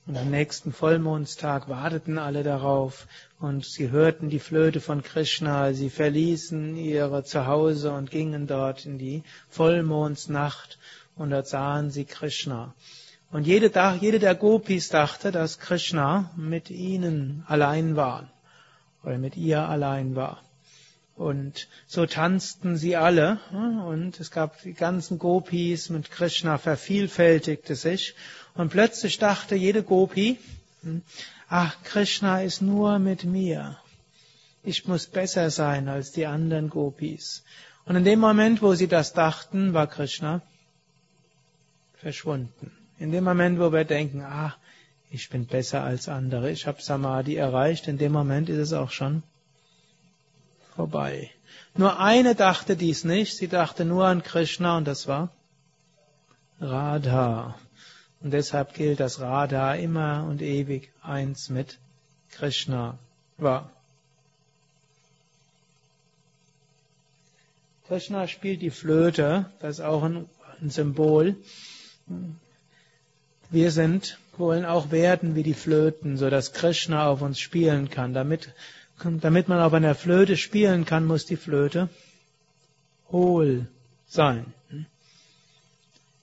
Und 0.07 0.17
am 0.17 0.31
nächsten 0.31 0.73
Vollmondstag 0.73 1.69
warteten 1.69 2.19
alle 2.19 2.45
darauf 2.45 3.09
und 3.41 3.65
sie 3.65 3.91
hörten 3.91 4.31
die 4.31 4.39
Flöte 4.39 4.81
von 4.81 5.03
Krishna, 5.03 5.73
sie 5.73 5.91
verließen 5.91 6.77
ihre 6.77 7.25
Zuhause 7.25 7.91
und 7.93 8.13
gingen 8.13 8.47
dort 8.47 8.87
in 8.87 8.99
die 8.99 9.25
Vollmondsnacht 9.49 10.79
und 11.21 11.31
dort 11.31 11.47
sahen 11.47 11.91
sie 11.91 12.07
Krishna. 12.07 12.75
Und 13.31 13.47
jede, 13.47 13.71
jede 14.01 14.19
der 14.19 14.35
Gopis 14.35 14.89
dachte, 14.89 15.31
dass 15.31 15.59
Krishna 15.59 16.31
mit 16.35 16.71
ihnen 16.71 17.45
allein 17.47 17.95
war 17.95 18.31
oder 19.05 19.19
mit 19.19 19.37
ihr 19.37 19.69
allein 19.69 20.17
war. 20.17 20.43
Und 21.17 21.69
so 21.87 22.07
tanzten 22.07 22.79
sie 22.79 22.97
alle 22.97 23.39
und 23.87 24.19
es 24.19 24.31
gab 24.31 24.63
die 24.63 24.73
ganzen 24.73 25.19
Gopis 25.19 25.91
mit 25.91 26.11
Krishna 26.11 26.57
vervielfältigte 26.57 27.77
sich 27.77 28.15
und 28.55 28.71
plötzlich 28.71 29.19
dachte 29.19 29.55
jede 29.55 29.83
Gopi, 29.83 30.39
ach, 31.51 31.77
Krishna 31.85 32.41
ist 32.41 32.63
nur 32.63 32.99
mit 32.99 33.25
mir. 33.25 33.77
Ich 34.63 34.89
muss 34.89 35.07
besser 35.07 35.51
sein 35.51 35.89
als 35.89 36.13
die 36.13 36.25
anderen 36.25 36.71
Gopis. 36.71 37.45
Und 37.85 37.97
in 37.97 38.05
dem 38.05 38.21
Moment, 38.21 38.63
wo 38.63 38.75
sie 38.75 38.89
das 38.89 39.13
dachten, 39.13 39.75
war 39.75 39.87
Krishna 39.87 40.41
verschwunden. 42.01 42.73
In 42.99 43.13
dem 43.13 43.25
Moment, 43.25 43.59
wo 43.59 43.73
wir 43.73 43.85
denken, 43.85 44.23
ah, 44.23 44.55
ich 45.11 45.29
bin 45.29 45.47
besser 45.47 45.83
als 45.83 46.09
andere, 46.09 46.51
ich 46.51 46.67
habe 46.67 46.81
Samadhi 46.81 47.37
erreicht, 47.37 47.89
in 47.89 47.99
dem 47.99 48.13
Moment 48.13 48.49
ist 48.49 48.59
es 48.59 48.73
auch 48.73 48.91
schon 48.91 49.23
vorbei. 50.75 51.31
Nur 51.75 51.99
eine 51.99 52.35
dachte 52.35 52.77
dies 52.77 53.05
nicht, 53.05 53.37
sie 53.37 53.49
dachte 53.49 53.85
nur 53.85 54.07
an 54.07 54.23
Krishna 54.23 54.77
und 54.77 54.87
das 54.87 55.07
war 55.09 55.31
Radha. 56.61 57.59
Und 58.21 58.33
deshalb 58.33 58.75
gilt, 58.75 59.01
dass 59.01 59.21
Radha 59.21 59.75
immer 59.75 60.27
und 60.29 60.43
ewig 60.43 60.93
eins 61.03 61.49
mit 61.49 61.79
Krishna 62.31 62.99
war. 63.39 63.71
Krishna 67.89 68.29
spielt 68.29 68.63
die 68.63 68.71
Flöte, 68.71 69.51
das 69.61 69.79
ist 69.79 69.85
auch 69.85 70.05
ein, 70.05 70.29
ein 70.61 70.71
Symbol. 70.71 71.37
Wir 73.51 73.71
sind, 73.71 74.19
wollen 74.37 74.65
auch 74.65 74.91
werden 74.91 75.35
wie 75.35 75.43
die 75.43 75.55
Flöten, 75.55 76.17
so 76.17 76.31
dass 76.31 76.53
Krishna 76.53 77.07
auf 77.09 77.23
uns 77.23 77.41
spielen 77.41 77.91
kann. 77.91 78.15
Damit, 78.15 78.53
damit 79.03 79.49
man 79.49 79.61
auf 79.61 79.73
einer 79.73 79.95
Flöte 79.95 80.37
spielen 80.37 80.85
kann, 80.85 81.05
muss 81.05 81.27
die 81.27 81.37
Flöte 81.37 81.89
hohl 83.11 83.67
sein. 84.07 84.53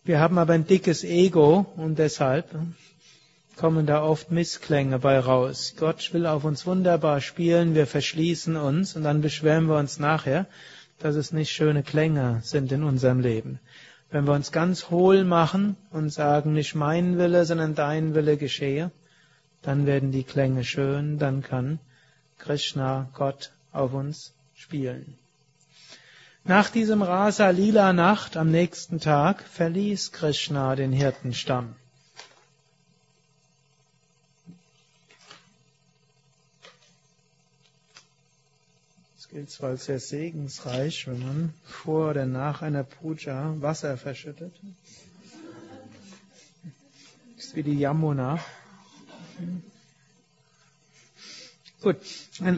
Wir 0.04 0.20
haben 0.22 0.38
aber 0.38 0.54
ein 0.54 0.66
dickes 0.66 1.04
Ego 1.04 1.66
und 1.76 2.00
deshalb 2.00 2.56
kommen 3.58 3.86
da 3.86 4.04
oft 4.04 4.32
Missklänge 4.32 5.00
bei 5.00 5.20
raus. 5.20 5.74
Gott 5.78 6.14
will 6.14 6.26
auf 6.26 6.46
uns 6.46 6.66
wunderbar 6.66 7.20
spielen, 7.20 7.76
wir 7.76 7.88
verschließen 7.88 8.56
uns 8.56 8.96
und 8.96 9.04
dann 9.04 9.22
beschweren 9.22 9.66
wir 9.66 9.78
uns 9.78 10.00
nachher, 10.00 10.46
dass 11.00 11.16
es 11.16 11.34
nicht 11.34 11.52
schöne 11.52 11.84
Klänge 11.84 12.40
sind 12.44 12.72
in 12.72 12.84
unserem 12.84 13.20
Leben. 13.20 13.60
Wenn 14.10 14.26
wir 14.26 14.34
uns 14.34 14.52
ganz 14.52 14.90
hohl 14.90 15.26
machen 15.26 15.76
und 15.92 16.10
sagen, 16.10 16.54
nicht 16.54 16.76
mein 16.76 17.18
Wille, 17.18 17.46
sondern 17.46 17.76
dein 17.76 18.16
Wille 18.16 18.38
geschehe, 18.38 18.92
dann 19.62 19.86
werden 19.86 20.12
die 20.12 20.24
Klänge 20.24 20.64
schön, 20.64 21.20
dann 21.20 21.42
kann 21.42 21.80
Krishna, 22.38 23.10
Gott, 23.14 23.52
auf 23.72 23.94
uns 23.94 24.34
spielen. 24.56 25.18
Nach 26.46 26.70
diesem 26.70 27.02
Rasa 27.02 27.50
Lila 27.50 27.92
Nacht 27.92 28.38
am 28.38 28.50
nächsten 28.50 29.02
Tag 29.02 29.44
verließ 29.44 30.14
Krishna 30.14 30.76
den 30.78 30.94
Hirtenstamm. 30.94 31.76
Gilt 39.38 39.52
zwar 39.52 39.78
sehr 39.78 40.00
segensreich, 40.00 41.06
wenn 41.06 41.20
man 41.20 41.54
vor 41.64 42.10
oder 42.10 42.26
nach 42.26 42.64
einer 42.64 42.84
Puja 42.84 43.54
Wasser 43.62 43.96
verschüttet. 43.96 44.52
Das 47.36 47.46
ist 47.46 47.56
wie 47.56 47.62
die 47.62 47.78
Yamuna. 47.78 48.40
Gut, 51.84 51.98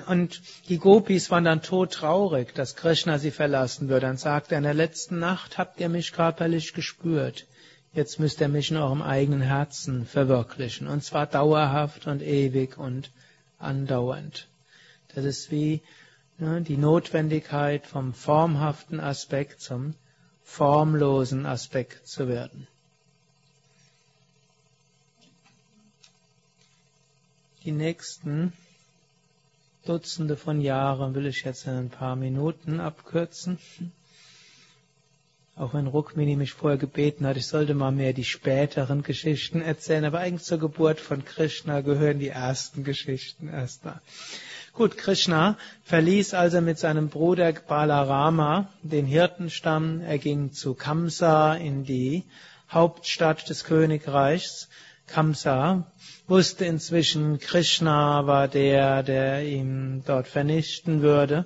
und 0.08 0.42
die 0.70 0.78
Gopis 0.78 1.30
waren 1.30 1.44
dann 1.44 1.62
todtraurig, 1.62 2.54
dass 2.54 2.78
Krishna 2.78 3.20
sie 3.20 3.32
verlassen 3.32 3.90
würde. 3.90 4.06
Dann 4.06 4.16
sagte 4.16 4.56
er, 4.56 4.60
in 4.60 4.64
der 4.64 4.74
letzten 4.74 5.20
Nacht 5.20 5.58
habt 5.58 5.82
ihr 5.82 5.90
mich 5.90 6.14
körperlich 6.14 6.74
gespürt. 6.74 7.46
Jetzt 7.92 8.22
müsst 8.22 8.40
ihr 8.40 8.48
mich 8.48 8.72
in 8.72 8.78
eurem 8.78 9.02
eigenen 9.02 9.42
Herzen 9.42 10.06
verwirklichen. 10.06 10.88
Und 10.88 11.04
zwar 11.04 11.28
dauerhaft 11.28 12.08
und 12.08 12.22
ewig 12.22 12.78
und 12.78 13.12
andauernd. 13.58 14.48
Das 15.14 15.26
ist 15.26 15.52
wie 15.52 15.82
die 16.40 16.78
Notwendigkeit 16.78 17.86
vom 17.86 18.14
formhaften 18.14 19.02
Aspekt 19.02 19.60
zum 19.60 19.94
formlosen 20.42 21.46
Aspekt 21.46 22.08
zu 22.08 22.30
werden. 22.30 22.68
Die 27.66 27.74
nächsten 27.74 28.54
Dutzende 29.86 30.38
von 30.38 30.62
Jahren 30.62 31.14
will 31.14 31.26
ich 31.26 31.44
jetzt 31.44 31.68
in 31.68 31.74
ein 31.74 31.90
paar 31.90 32.16
Minuten 32.16 32.80
abkürzen. 32.80 33.60
Auch 35.58 35.74
wenn 35.74 35.88
Rukmini 35.88 36.38
mich 36.38 36.54
vorher 36.54 36.78
gebeten 36.78 37.28
hat, 37.28 37.36
ich 37.36 37.48
sollte 37.48 37.74
mal 37.74 37.92
mehr 37.92 38.14
die 38.14 38.24
späteren 38.24 39.04
Geschichten 39.04 39.62
erzählen, 39.62 40.06
aber 40.06 40.20
eigentlich 40.20 40.44
zur 40.44 40.60
Geburt 40.60 41.02
von 41.02 41.26
Krishna 41.26 41.82
gehören 41.82 42.20
die 42.20 42.30
ersten 42.30 42.86
Geschichten 42.86 43.50
erstmal. 43.50 44.00
Gut, 44.80 44.98
Krishna 44.98 45.58
verließ 45.84 46.34
also 46.34 46.62
mit 46.62 46.80
seinem 46.80 47.10
Bruder 47.10 47.52
Balarama 47.52 48.70
den 48.82 49.06
Hirtenstamm. 49.06 50.00
Er 50.00 50.20
ging 50.20 50.54
zu 50.54 50.74
Kamsa 50.74 51.56
in 51.56 51.84
die 51.84 52.24
Hauptstadt 52.72 53.50
des 53.50 53.66
Königreichs. 53.66 54.70
Kamsa 55.06 55.92
wusste 56.30 56.64
inzwischen, 56.64 57.40
Krishna 57.40 58.26
war 58.26 58.48
der, 58.48 59.04
der 59.04 59.44
ihn 59.44 60.04
dort 60.08 60.30
vernichten 60.30 61.02
würde. 61.02 61.46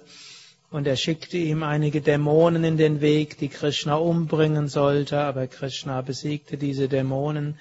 Und 0.69 0.86
er 0.86 0.96
schickte 0.96 1.38
ihm 1.38 1.63
einige 1.63 2.02
Dämonen 2.02 2.63
in 2.63 2.78
den 2.78 3.02
Weg, 3.02 3.39
die 3.39 3.50
Krishna 3.50 3.96
umbringen 3.96 4.67
sollte, 4.67 5.22
aber 5.22 5.48
Krishna 5.48 6.02
besiegte 6.02 6.58
diese 6.58 6.88
Dämonen. 6.88 7.58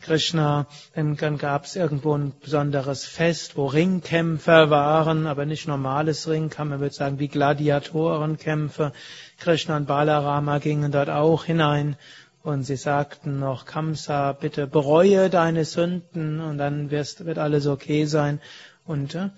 Krishna, 0.00 0.66
dann 0.94 1.38
gab 1.38 1.64
es 1.64 1.74
irgendwo 1.74 2.16
ein 2.16 2.32
besonderes 2.40 3.04
Fest, 3.04 3.56
wo 3.56 3.66
Ringkämpfer 3.66 4.70
waren, 4.70 5.26
aber 5.26 5.46
nicht 5.46 5.66
normales 5.66 6.28
Ringkampf, 6.28 6.70
man 6.70 6.80
würde 6.80 6.94
sagen 6.94 7.18
wie 7.18 7.28
Gladiatorenkämpfe. 7.28 8.92
Krishna 9.38 9.76
und 9.76 9.86
Balarama 9.86 10.58
gingen 10.58 10.92
dort 10.92 11.10
auch 11.10 11.44
hinein 11.44 11.96
und 12.42 12.62
sie 12.62 12.76
sagten 12.76 13.40
noch, 13.40 13.64
Kamsa, 13.64 14.32
bitte 14.32 14.68
bereue 14.68 15.30
deine 15.30 15.64
Sünden 15.64 16.40
und 16.40 16.58
dann 16.58 16.92
wirst, 16.92 17.24
wird 17.24 17.38
alles 17.38 17.66
okay 17.66 18.04
sein. 18.04 18.40
Und 18.84 19.16
äh, 19.16 19.30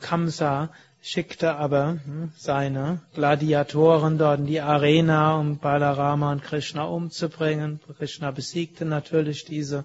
Kamsa 0.00 0.70
schickte 1.00 1.54
aber 1.56 1.98
hm, 2.04 2.32
seine 2.36 3.00
Gladiatoren 3.14 4.18
dort 4.18 4.40
in 4.40 4.46
die 4.46 4.60
Arena, 4.60 5.36
um 5.38 5.58
Balarama 5.58 6.32
und 6.32 6.42
Krishna 6.42 6.84
umzubringen. 6.84 7.80
Krishna 7.98 8.30
besiegte 8.30 8.84
natürlich 8.84 9.44
diese 9.44 9.84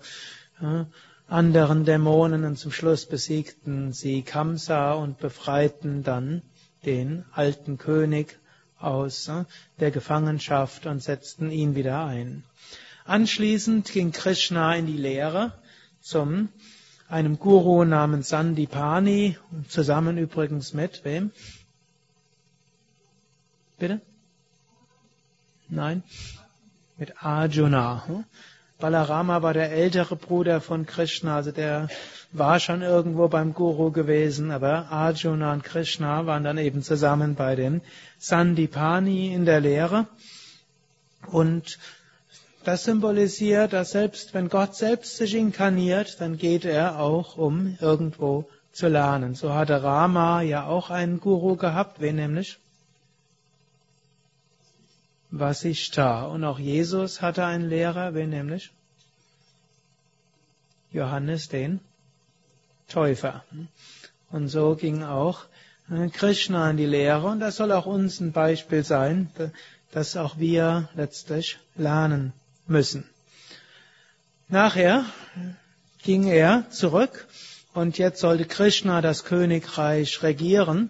hm, 0.58 0.88
anderen 1.28 1.86
Dämonen 1.86 2.44
und 2.44 2.58
zum 2.58 2.72
Schluss 2.72 3.06
besiegten 3.06 3.94
sie 3.94 4.22
Kamsa 4.24 4.94
und 4.94 5.20
befreiten 5.20 6.04
dann 6.04 6.42
den 6.86 7.26
alten 7.32 7.78
König 7.78 8.40
aus 8.80 9.28
hm, 9.28 9.46
der 9.80 9.92
Gefangenschaft 9.92 10.86
und 10.86 11.04
setzten 11.04 11.52
ihn 11.52 11.76
wieder 11.76 12.06
ein. 12.06 12.44
Anschließend 13.06 13.92
ging 13.92 14.12
Krishna 14.12 14.76
in 14.76 14.86
die 14.86 14.98
Lehre 14.98 15.54
zum 16.02 16.50
einem 17.12 17.38
Guru 17.38 17.84
namens 17.84 18.30
Sandipani, 18.30 19.38
zusammen 19.68 20.18
übrigens 20.18 20.74
mit 20.74 21.04
wem? 21.04 21.32
Bitte? 23.78 24.00
Nein? 25.68 26.04
Mit 26.98 27.22
Arjuna. 27.22 28.08
Hm? 28.08 28.24
Balarama 28.80 29.42
war 29.42 29.54
der 29.54 29.72
ältere 29.72 30.16
Bruder 30.16 30.62
von 30.62 30.86
Krishna, 30.86 31.36
also 31.36 31.52
der 31.52 31.90
war 32.32 32.62
schon 32.62 32.82
irgendwo 32.82 33.28
beim 33.28 33.54
Guru 33.54 33.92
gewesen, 33.92 34.50
aber 34.50 34.90
Arjuna 34.90 35.52
und 35.52 35.64
Krishna 35.64 36.26
waren 36.26 36.46
dann 36.46 36.58
eben 36.58 36.82
zusammen 36.82 37.36
bei 37.36 37.56
dem 37.56 37.82
Sandipani 38.20 39.34
in 39.34 39.44
der 39.46 39.60
Lehre. 39.60 40.08
Und 41.28 41.78
das 42.64 42.84
symbolisiert, 42.84 43.74
dass 43.74 43.92
selbst 43.92 44.34
wenn 44.34 44.50
Gott 44.50 44.76
selbst 44.76 45.18
sich 45.18 45.36
inkarniert, 45.36 46.22
dann 46.22 46.38
geht 46.38 46.66
er 46.66 47.00
auch, 47.00 47.38
um 47.38 47.78
irgendwo 47.82 48.48
zu 48.72 48.88
lernen. 48.88 49.36
So 49.36 49.54
hatte 49.54 49.84
Rama 49.84 50.42
ja 50.42 50.66
auch 50.66 50.90
einen 50.90 51.20
Guru 51.20 51.56
gehabt, 51.56 52.00
wen 52.00 52.16
nämlich? 52.16 52.60
Vasishta. 55.30 56.26
Und 56.26 56.44
auch 56.44 56.60
Jesus 56.60 57.22
hatte 57.22 57.46
einen 57.46 57.70
Lehrer, 57.70 58.14
wen 58.14 58.30
nämlich? 58.30 58.72
Johannes 60.92 61.48
den 61.48 61.80
Täufer. 62.88 63.44
Und 64.30 64.50
so 64.50 64.76
ging 64.76 65.04
auch 65.04 65.46
Krishna 66.14 66.70
in 66.70 66.78
die 66.78 66.86
Lehre 66.86 67.28
und 67.28 67.40
das 67.40 67.58
soll 67.58 67.72
auch 67.72 67.86
uns 67.86 68.20
ein 68.20 68.32
Beispiel 68.32 68.84
sein, 68.84 69.30
dass 69.92 70.16
auch 70.16 70.38
wir 70.38 70.90
letztlich 70.96 71.60
lernen 71.76 72.34
müssen. 72.72 73.04
Nachher 74.48 75.06
ging 76.04 76.28
er 76.28 76.70
zurück 76.72 77.28
und 77.74 77.98
jetzt 77.98 78.20
sollte 78.20 78.46
Krishna 78.46 79.02
das 79.02 79.24
Königreich 79.24 80.24
regieren. 80.24 80.90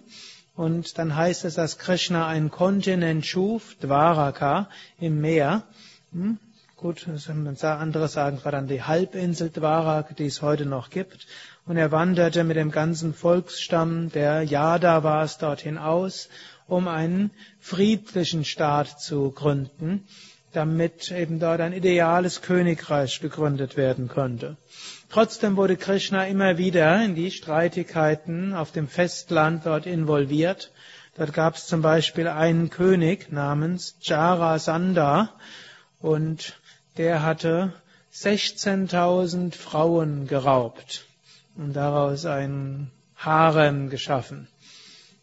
Und 0.54 0.98
dann 0.98 1.14
heißt 1.16 1.44
es, 1.44 1.54
dass 1.54 1.78
Krishna 1.78 2.26
einen 2.26 2.50
Kontinent 2.50 3.24
schuf, 3.24 3.76
Dwaraka, 3.80 4.68
im 4.98 5.20
Meer. 5.20 5.62
Hm? 6.12 6.38
Gut, 6.76 7.06
andere 7.06 8.08
sagen 8.08 8.38
gerade 8.38 8.56
an 8.56 8.66
die 8.66 8.82
Halbinsel 8.82 9.50
Dwaraka, 9.50 10.14
die 10.14 10.26
es 10.26 10.42
heute 10.42 10.66
noch 10.66 10.90
gibt. 10.90 11.26
Und 11.64 11.76
er 11.76 11.92
wanderte 11.92 12.42
mit 12.42 12.56
dem 12.56 12.72
ganzen 12.72 13.14
Volksstamm 13.14 14.10
der 14.10 14.42
Yadavas 14.42 15.38
dorthin 15.38 15.78
aus, 15.78 16.28
um 16.66 16.88
einen 16.88 17.30
friedlichen 17.60 18.44
Staat 18.44 19.00
zu 19.00 19.30
gründen 19.30 20.04
damit 20.52 21.10
eben 21.10 21.40
dort 21.40 21.60
ein 21.60 21.72
ideales 21.72 22.42
Königreich 22.42 23.20
gegründet 23.20 23.76
werden 23.76 24.08
konnte. 24.08 24.56
Trotzdem 25.08 25.56
wurde 25.56 25.76
Krishna 25.76 26.26
immer 26.26 26.58
wieder 26.58 27.04
in 27.04 27.14
die 27.14 27.30
Streitigkeiten 27.30 28.54
auf 28.54 28.72
dem 28.72 28.88
Festland 28.88 29.66
dort 29.66 29.86
involviert. 29.86 30.72
Dort 31.16 31.32
gab 31.32 31.56
es 31.56 31.66
zum 31.66 31.82
Beispiel 31.82 32.28
einen 32.28 32.70
König 32.70 33.30
namens 33.30 33.96
Jarasandha 34.00 35.30
und 36.00 36.58
der 36.96 37.22
hatte 37.22 37.72
16.000 38.14 39.54
Frauen 39.54 40.26
geraubt 40.26 41.06
und 41.56 41.74
daraus 41.74 42.26
ein 42.26 42.90
Harem 43.16 43.88
geschaffen. 43.88 44.48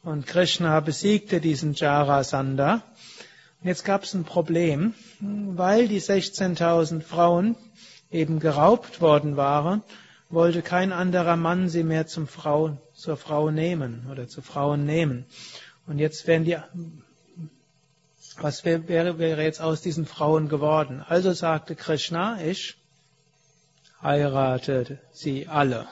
Und 0.01 0.25
Krishna 0.25 0.79
besiegte 0.79 1.41
diesen 1.41 1.73
Jarasandha 1.73 2.83
Jetzt 3.61 3.83
gab 3.83 4.03
es 4.03 4.13
ein 4.13 4.23
Problem, 4.23 4.93
weil 5.19 5.89
die 5.89 5.99
16.000 5.99 7.01
Frauen 7.01 7.57
eben 8.09 8.39
geraubt 8.39 9.01
worden 9.01 9.35
waren, 9.35 9.83
wollte 10.29 10.61
kein 10.61 10.93
anderer 10.93 11.35
Mann 11.35 11.67
sie 11.67 11.83
mehr 11.83 12.07
zum 12.07 12.27
Frau, 12.27 12.77
zur 12.93 13.17
Frau 13.17 13.51
nehmen 13.51 14.07
oder 14.09 14.29
zu 14.29 14.41
Frauen 14.41 14.85
nehmen. 14.85 15.25
Und 15.87 15.99
jetzt 15.99 16.25
werden 16.25 16.45
die, 16.45 16.57
was 18.39 18.63
wäre, 18.63 19.19
wäre 19.19 19.43
jetzt 19.43 19.61
aus 19.61 19.81
diesen 19.81 20.05
Frauen 20.05 20.47
geworden? 20.47 21.03
Also 21.05 21.33
sagte 21.33 21.75
Krishna, 21.75 22.41
ich 22.41 22.77
heiratete 24.01 24.99
sie 25.11 25.49
alle. 25.49 25.85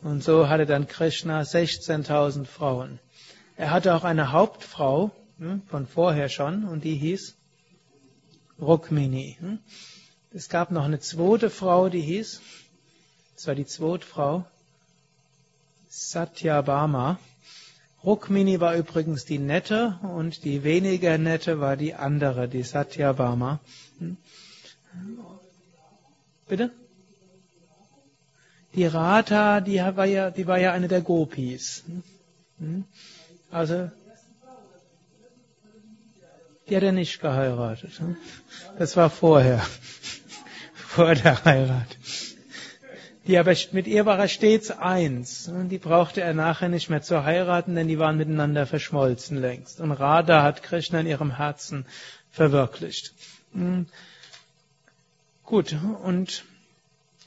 Und 0.00 0.24
so 0.24 0.48
hatte 0.48 0.66
dann 0.66 0.88
Krishna 0.88 1.42
16.000 1.42 2.44
Frauen. 2.44 2.98
Er 3.56 3.70
hatte 3.70 3.94
auch 3.94 4.02
eine 4.02 4.32
Hauptfrau 4.32 5.12
von 5.68 5.86
vorher 5.86 6.28
schon 6.28 6.64
und 6.64 6.84
die 6.84 6.94
hieß 6.94 7.34
Rukmini. 8.60 9.36
Hm. 9.40 9.58
Es 10.32 10.48
gab 10.48 10.70
noch 10.70 10.84
eine 10.84 11.00
zweite 11.00 11.50
Frau, 11.50 11.88
die 11.88 12.00
hieß, 12.00 12.40
das 13.34 13.46
war 13.46 13.54
die 13.54 13.66
zweite 13.66 14.06
Frau, 14.06 14.44
Satyabhama. 15.88 17.18
Rukmini 18.04 18.60
war 18.60 18.74
übrigens 18.76 19.24
die 19.24 19.38
nette 19.38 19.98
und 20.02 20.44
die 20.44 20.64
weniger 20.64 21.18
nette 21.18 21.60
war 21.60 21.76
die 21.76 21.94
andere, 21.94 22.48
die 22.48 22.62
Satyabhama. 22.62 23.60
Hm. 23.98 24.16
Bitte? 26.48 26.70
Die 28.74 28.86
Rata, 28.86 29.60
die 29.60 29.78
war 29.78 30.06
ja, 30.06 30.30
die 30.30 30.46
war 30.46 30.58
ja 30.58 30.72
eine 30.72 30.88
der 30.88 31.02
Gopis. 31.02 31.84
Also, 33.50 33.90
die 36.68 36.76
hat 36.76 36.82
er 36.82 36.92
nicht 36.92 37.20
geheiratet. 37.20 38.00
Das 38.78 38.96
war 38.96 39.10
vorher. 39.10 39.64
Vor 40.74 41.14
der 41.14 41.44
Heirat. 41.44 41.96
Die 43.26 43.38
aber, 43.38 43.54
mit 43.70 43.86
ihr 43.86 44.04
war 44.04 44.18
er 44.18 44.28
stets 44.28 44.70
eins. 44.70 45.48
Und 45.48 45.68
die 45.68 45.78
brauchte 45.78 46.20
er 46.20 46.34
nachher 46.34 46.68
nicht 46.68 46.90
mehr 46.90 47.02
zu 47.02 47.24
heiraten, 47.24 47.74
denn 47.74 47.88
die 47.88 47.98
waren 47.98 48.16
miteinander 48.16 48.66
verschmolzen 48.66 49.40
längst. 49.40 49.80
Und 49.80 49.92
Radha 49.92 50.42
hat 50.42 50.62
Krishna 50.62 51.00
in 51.00 51.06
ihrem 51.06 51.36
Herzen 51.36 51.86
verwirklicht. 52.30 53.14
Hm. 53.52 53.86
Gut, 55.44 55.76
und 56.02 56.44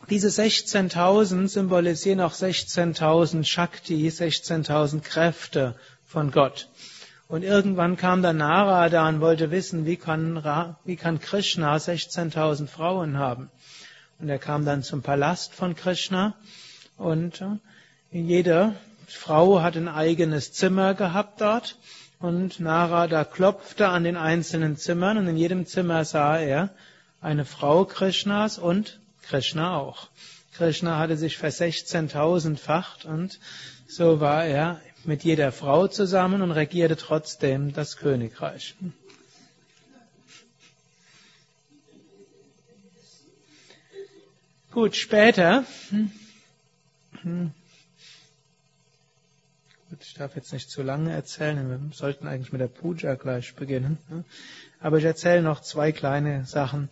diese 0.10 0.28
16.000 0.28 1.48
symbolisieren 1.48 2.22
auch 2.22 2.34
16.000 2.34 3.44
Shakti, 3.44 4.08
16.000 4.08 5.02
Kräfte 5.02 5.76
von 6.06 6.32
Gott. 6.32 6.70
Und 7.28 7.44
irgendwann 7.44 7.98
kam 7.98 8.22
der 8.22 8.34
Narada 8.34 9.08
und 9.10 9.20
wollte 9.20 9.50
wissen, 9.50 9.86
wie 9.86 9.98
kann, 9.98 10.44
wie 10.86 10.96
kann 10.96 11.20
Krishna 11.20 11.76
16.000 11.76 12.68
Frauen 12.68 13.18
haben. 13.18 13.50
Und 14.20 14.30
er 14.30 14.38
kam 14.38 14.64
dann 14.64 14.84
zum 14.84 15.02
Palast 15.02 15.54
von 15.54 15.76
Krishna 15.76 16.36
und 16.98 17.42
äh, 17.42 17.58
jede 18.12 18.76
Frau 19.08 19.62
hat 19.62 19.76
ein 19.76 19.88
eigenes 19.88 20.54
Zimmer 20.54 20.94
gehabt 20.94 21.42
dort 21.42 21.78
und 22.20 22.60
Narada 22.60 23.24
klopfte 23.24 23.90
an 23.90 24.04
den 24.04 24.18
einzelnen 24.18 24.78
Zimmern 24.78 25.18
und 25.18 25.28
in 25.28 25.36
jedem 25.36 25.66
Zimmer 25.66 26.06
sah 26.06 26.38
er 26.38 26.70
eine 27.22 27.44
Frau 27.44 27.86
Krishnas 27.86 28.58
und 28.58 29.00
Krishna 29.24 29.78
auch. 29.78 30.08
Krishna 30.54 30.98
hatte 30.98 31.18
sich 31.18 31.38
versechzehntausendfacht 31.38 33.04
und 33.06 33.40
so 33.88 34.22
war 34.22 34.46
er 34.46 34.80
mit 35.08 35.24
jeder 35.24 35.52
Frau 35.52 35.88
zusammen 35.88 36.42
und 36.42 36.52
regierte 36.52 36.96
trotzdem 36.98 37.74
das 37.74 37.98
Königreich. 37.98 38.76
Gut, 44.72 44.96
später. 44.96 45.64
Gut, 49.90 50.02
ich 50.02 50.14
darf 50.16 50.36
jetzt 50.36 50.52
nicht 50.52 50.70
zu 50.70 50.84
lange 50.84 51.14
erzählen, 51.14 51.70
wir 51.70 51.80
sollten 51.96 52.28
eigentlich 52.28 52.52
mit 52.52 52.60
der 52.60 52.68
Puja 52.68 53.16
gleich 53.16 53.56
beginnen. 53.56 53.98
Aber 54.82 54.98
ich 54.98 55.06
erzähle 55.06 55.42
noch 55.42 55.62
zwei 55.62 55.94
kleine 55.94 56.46
Sachen. 56.46 56.90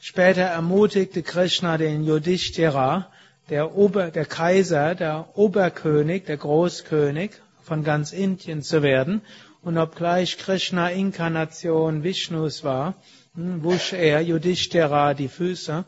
Später 0.00 0.42
ermutigte 0.42 1.22
Krishna 1.22 1.78
den 1.78 2.02
Yudhishthira, 2.02 3.08
der, 3.50 3.76
Ober, 3.76 4.10
der 4.10 4.24
Kaiser, 4.24 4.96
der 4.96 5.28
Oberkönig, 5.38 6.24
der 6.24 6.38
Großkönig 6.38 7.30
von 7.62 7.84
ganz 7.84 8.12
Indien 8.12 8.62
zu 8.62 8.82
werden. 8.82 9.22
Und 9.62 9.78
obgleich 9.78 10.38
Krishna 10.38 10.88
Inkarnation 10.88 12.02
Vishnus 12.02 12.64
war, 12.64 12.94
hm, 13.34 13.62
wusch 13.62 13.92
er 13.92 14.20
Yudhishthira 14.20 15.14
die 15.14 15.28
Füße 15.28 15.84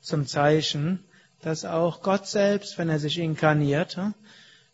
zum 0.00 0.26
Zeichen, 0.26 1.04
dass 1.40 1.64
auch 1.64 2.02
Gott 2.02 2.26
selbst, 2.26 2.78
wenn 2.78 2.88
er 2.88 2.98
sich 2.98 3.18
inkarniert, 3.18 3.98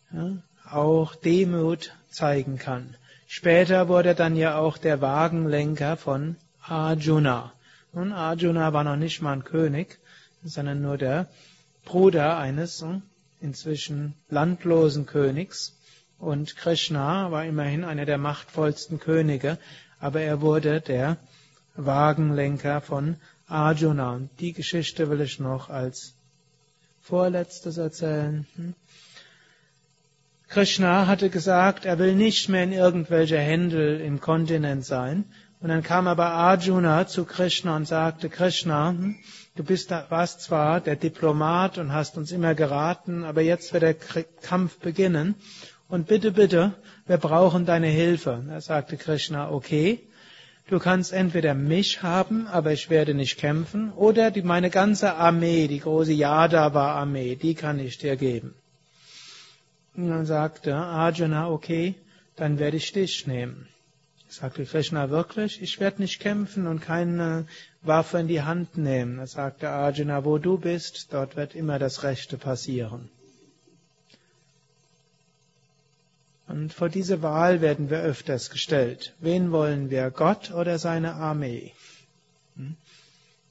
hm, 0.09 0.43
auch 0.69 1.15
Demut 1.15 1.93
zeigen 2.09 2.57
kann. 2.57 2.95
Später 3.27 3.87
wurde 3.87 4.13
dann 4.13 4.35
ja 4.35 4.57
auch 4.57 4.77
der 4.77 4.99
Wagenlenker 4.99 5.95
von 5.95 6.35
Arjuna. 6.61 7.53
Und 7.93 8.11
Arjuna 8.11 8.73
war 8.73 8.83
noch 8.83 8.97
nicht 8.97 9.21
mal 9.21 9.33
ein 9.33 9.45
König, 9.45 9.99
sondern 10.43 10.81
nur 10.81 10.97
der 10.97 11.27
Bruder 11.85 12.37
eines 12.37 12.81
hm, 12.81 13.01
inzwischen 13.39 14.15
landlosen 14.29 15.05
Königs. 15.05 15.77
Und 16.21 16.55
Krishna 16.55 17.31
war 17.31 17.45
immerhin 17.45 17.83
einer 17.83 18.05
der 18.05 18.19
machtvollsten 18.19 18.99
Könige, 18.99 19.57
aber 19.99 20.21
er 20.21 20.39
wurde 20.39 20.79
der 20.79 21.17
Wagenlenker 21.75 22.79
von 22.79 23.15
Arjuna. 23.47 24.11
Und 24.11 24.29
die 24.39 24.53
Geschichte 24.53 25.09
will 25.09 25.19
ich 25.21 25.39
noch 25.39 25.71
als 25.71 26.13
vorletztes 27.01 27.77
erzählen. 27.77 28.45
Hm. 28.55 28.75
Krishna 30.47 31.07
hatte 31.07 31.31
gesagt, 31.31 31.85
er 31.85 31.97
will 31.97 32.13
nicht 32.13 32.49
mehr 32.49 32.65
in 32.65 32.73
irgendwelche 32.73 33.39
Händel 33.39 33.99
im 33.99 34.21
Kontinent 34.21 34.85
sein, 34.85 35.25
und 35.61 35.69
dann 35.69 35.83
kam 35.83 36.07
aber 36.07 36.31
Arjuna 36.31 37.05
zu 37.05 37.23
Krishna 37.23 37.75
und 37.75 37.87
sagte, 37.87 38.29
Krishna, 38.29 38.89
hm, 38.89 39.15
du 39.55 39.63
bist, 39.63 39.91
warst 39.91 40.41
zwar 40.41 40.81
der 40.81 40.95
Diplomat 40.95 41.77
und 41.77 41.93
hast 41.93 42.17
uns 42.17 42.31
immer 42.31 42.55
geraten, 42.55 43.23
aber 43.23 43.41
jetzt 43.41 43.71
wird 43.71 43.83
der 43.83 43.93
Kampf 43.93 44.79
beginnen. 44.79 45.35
Und 45.91 46.07
bitte, 46.07 46.31
bitte, 46.31 46.71
wir 47.05 47.17
brauchen 47.17 47.65
deine 47.65 47.87
Hilfe. 47.87 48.41
Da 48.47 48.61
sagte 48.61 48.95
Krishna, 48.95 49.51
okay, 49.51 49.99
du 50.69 50.79
kannst 50.79 51.11
entweder 51.11 51.53
mich 51.53 52.01
haben, 52.01 52.47
aber 52.47 52.71
ich 52.71 52.89
werde 52.89 53.13
nicht 53.13 53.37
kämpfen, 53.37 53.91
oder 53.91 54.31
die, 54.31 54.41
meine 54.41 54.69
ganze 54.69 55.15
Armee, 55.15 55.67
die 55.67 55.81
große 55.81 56.13
Yadava-Armee, 56.13 57.35
die 57.35 57.55
kann 57.55 57.77
ich 57.77 57.97
dir 57.97 58.15
geben. 58.15 58.55
Und 59.93 60.07
dann 60.07 60.25
sagte 60.25 60.73
Arjuna, 60.73 61.49
okay, 61.49 61.95
dann 62.37 62.57
werde 62.57 62.77
ich 62.77 62.93
dich 62.93 63.27
nehmen. 63.27 63.67
Sagte 64.29 64.63
Krishna 64.63 65.09
wirklich, 65.09 65.61
ich 65.61 65.81
werde 65.81 66.01
nicht 66.01 66.21
kämpfen 66.21 66.67
und 66.67 66.79
keine 66.79 67.47
Waffe 67.81 68.19
in 68.19 68.29
die 68.29 68.43
Hand 68.43 68.77
nehmen. 68.77 69.19
Er 69.19 69.27
sagte 69.27 69.67
Arjuna, 69.67 70.23
wo 70.23 70.37
du 70.37 70.57
bist, 70.57 71.11
dort 71.11 71.35
wird 71.35 71.53
immer 71.53 71.79
das 71.79 72.03
Rechte 72.03 72.37
passieren. 72.37 73.09
Und 76.51 76.73
vor 76.73 76.89
diese 76.89 77.21
Wahl 77.21 77.61
werden 77.61 77.89
wir 77.89 78.01
öfters 78.01 78.49
gestellt. 78.49 79.15
Wen 79.19 79.53
wollen 79.53 79.89
wir, 79.89 80.11
Gott 80.11 80.51
oder 80.51 80.79
seine 80.79 81.13
Armee? 81.13 81.71
Hm? 82.57 82.75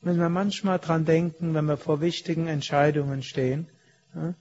Müssen 0.03 0.21
wir 0.21 0.29
manchmal 0.29 0.79
dran 0.79 1.07
denken, 1.07 1.55
wenn 1.55 1.65
wir 1.65 1.79
vor 1.79 2.03
wichtigen 2.03 2.47
Entscheidungen 2.47 3.23
stehen. 3.23 3.69
Hm? 4.13 4.35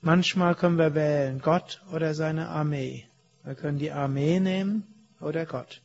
Manchmal 0.00 0.54
können 0.54 0.78
wir 0.78 0.94
wählen, 0.94 1.40
Gott 1.40 1.82
oder 1.92 2.14
seine 2.14 2.48
Armee. 2.48 3.04
Wir 3.44 3.54
können 3.54 3.78
die 3.78 3.92
Armee 3.92 4.40
nehmen 4.40 4.86
oder 5.20 5.44
Gott. 5.44 5.82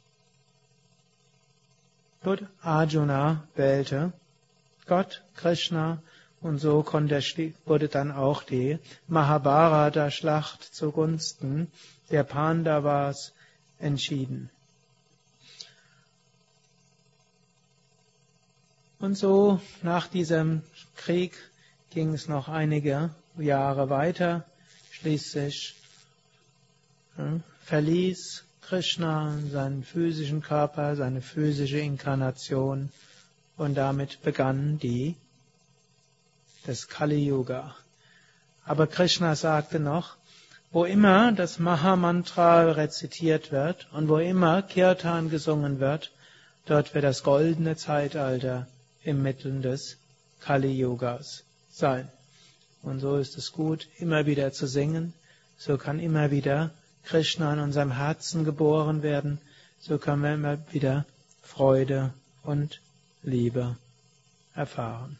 Gut, 2.24 2.46
Arjuna 2.62 3.44
wählte 3.56 4.14
Gott, 4.86 5.24
Krishna, 5.36 6.02
und 6.44 6.60
so 6.60 6.86
wurde 6.86 7.88
dann 7.88 8.12
auch 8.12 8.44
die 8.44 8.78
Mahabharata-Schlacht 9.08 10.62
zugunsten 10.62 11.72
der 12.12 12.24
Pandavas 12.24 13.34
entschieden. 13.80 14.50
Und 19.00 19.16
so 19.16 19.60
nach 19.82 20.08
diesem 20.08 20.62
Krieg 20.96 21.34
ging 21.90 22.14
es 22.14 22.28
noch 22.28 22.48
einige 22.48 23.14
Jahre 23.38 23.90
weiter. 23.90 24.46
Schließlich 24.92 25.76
hm, 27.18 27.44
verließ 27.66 28.46
Krishna 28.62 29.38
seinen 29.52 29.84
physischen 29.84 30.42
Körper, 30.42 30.96
seine 30.96 31.22
physische 31.22 31.80
Inkarnation 31.80 32.92
und 33.58 33.76
damit 33.76 34.22
begann 34.22 34.80
die 34.80 35.16
das 36.66 36.88
Kali 36.88 37.26
Yuga. 37.26 37.76
Aber 38.66 38.88
Krishna 38.88 39.36
sagte 39.36 39.80
noch, 39.80 40.16
wo 40.74 40.84
immer 40.84 41.32
das 41.32 41.60
Mahamantra 41.60 42.72
rezitiert 42.72 43.54
wird 43.54 43.88
und 43.94 44.10
wo 44.10 44.18
immer 44.18 44.62
Kirtan 44.62 45.30
gesungen 45.30 45.80
wird, 45.80 46.12
Dort 46.66 46.94
wird 46.94 47.04
das 47.04 47.24
goldene 47.24 47.76
Zeitalter 47.76 48.68
inmitten 49.04 49.62
des 49.62 49.98
Kali-Yogas 50.40 51.44
sein. 51.70 52.10
Und 52.82 53.00
so 53.00 53.18
ist 53.18 53.38
es 53.38 53.52
gut, 53.52 53.88
immer 53.98 54.26
wieder 54.26 54.54
zu 54.54 54.68
singen. 54.68 55.14
So 55.58 55.78
kann 55.78 56.00
immer 56.00 56.32
wieder 56.32 56.72
Krishna 57.04 57.54
in 57.54 57.60
unserem 57.60 57.92
Herzen 57.92 58.46
geboren 58.46 59.04
werden. 59.04 59.40
So 59.80 59.98
können 59.98 60.24
wir 60.24 60.34
immer 60.34 60.58
wieder 60.72 61.06
Freude 61.42 62.14
und 62.44 62.80
Liebe 63.24 63.76
erfahren. 64.56 65.20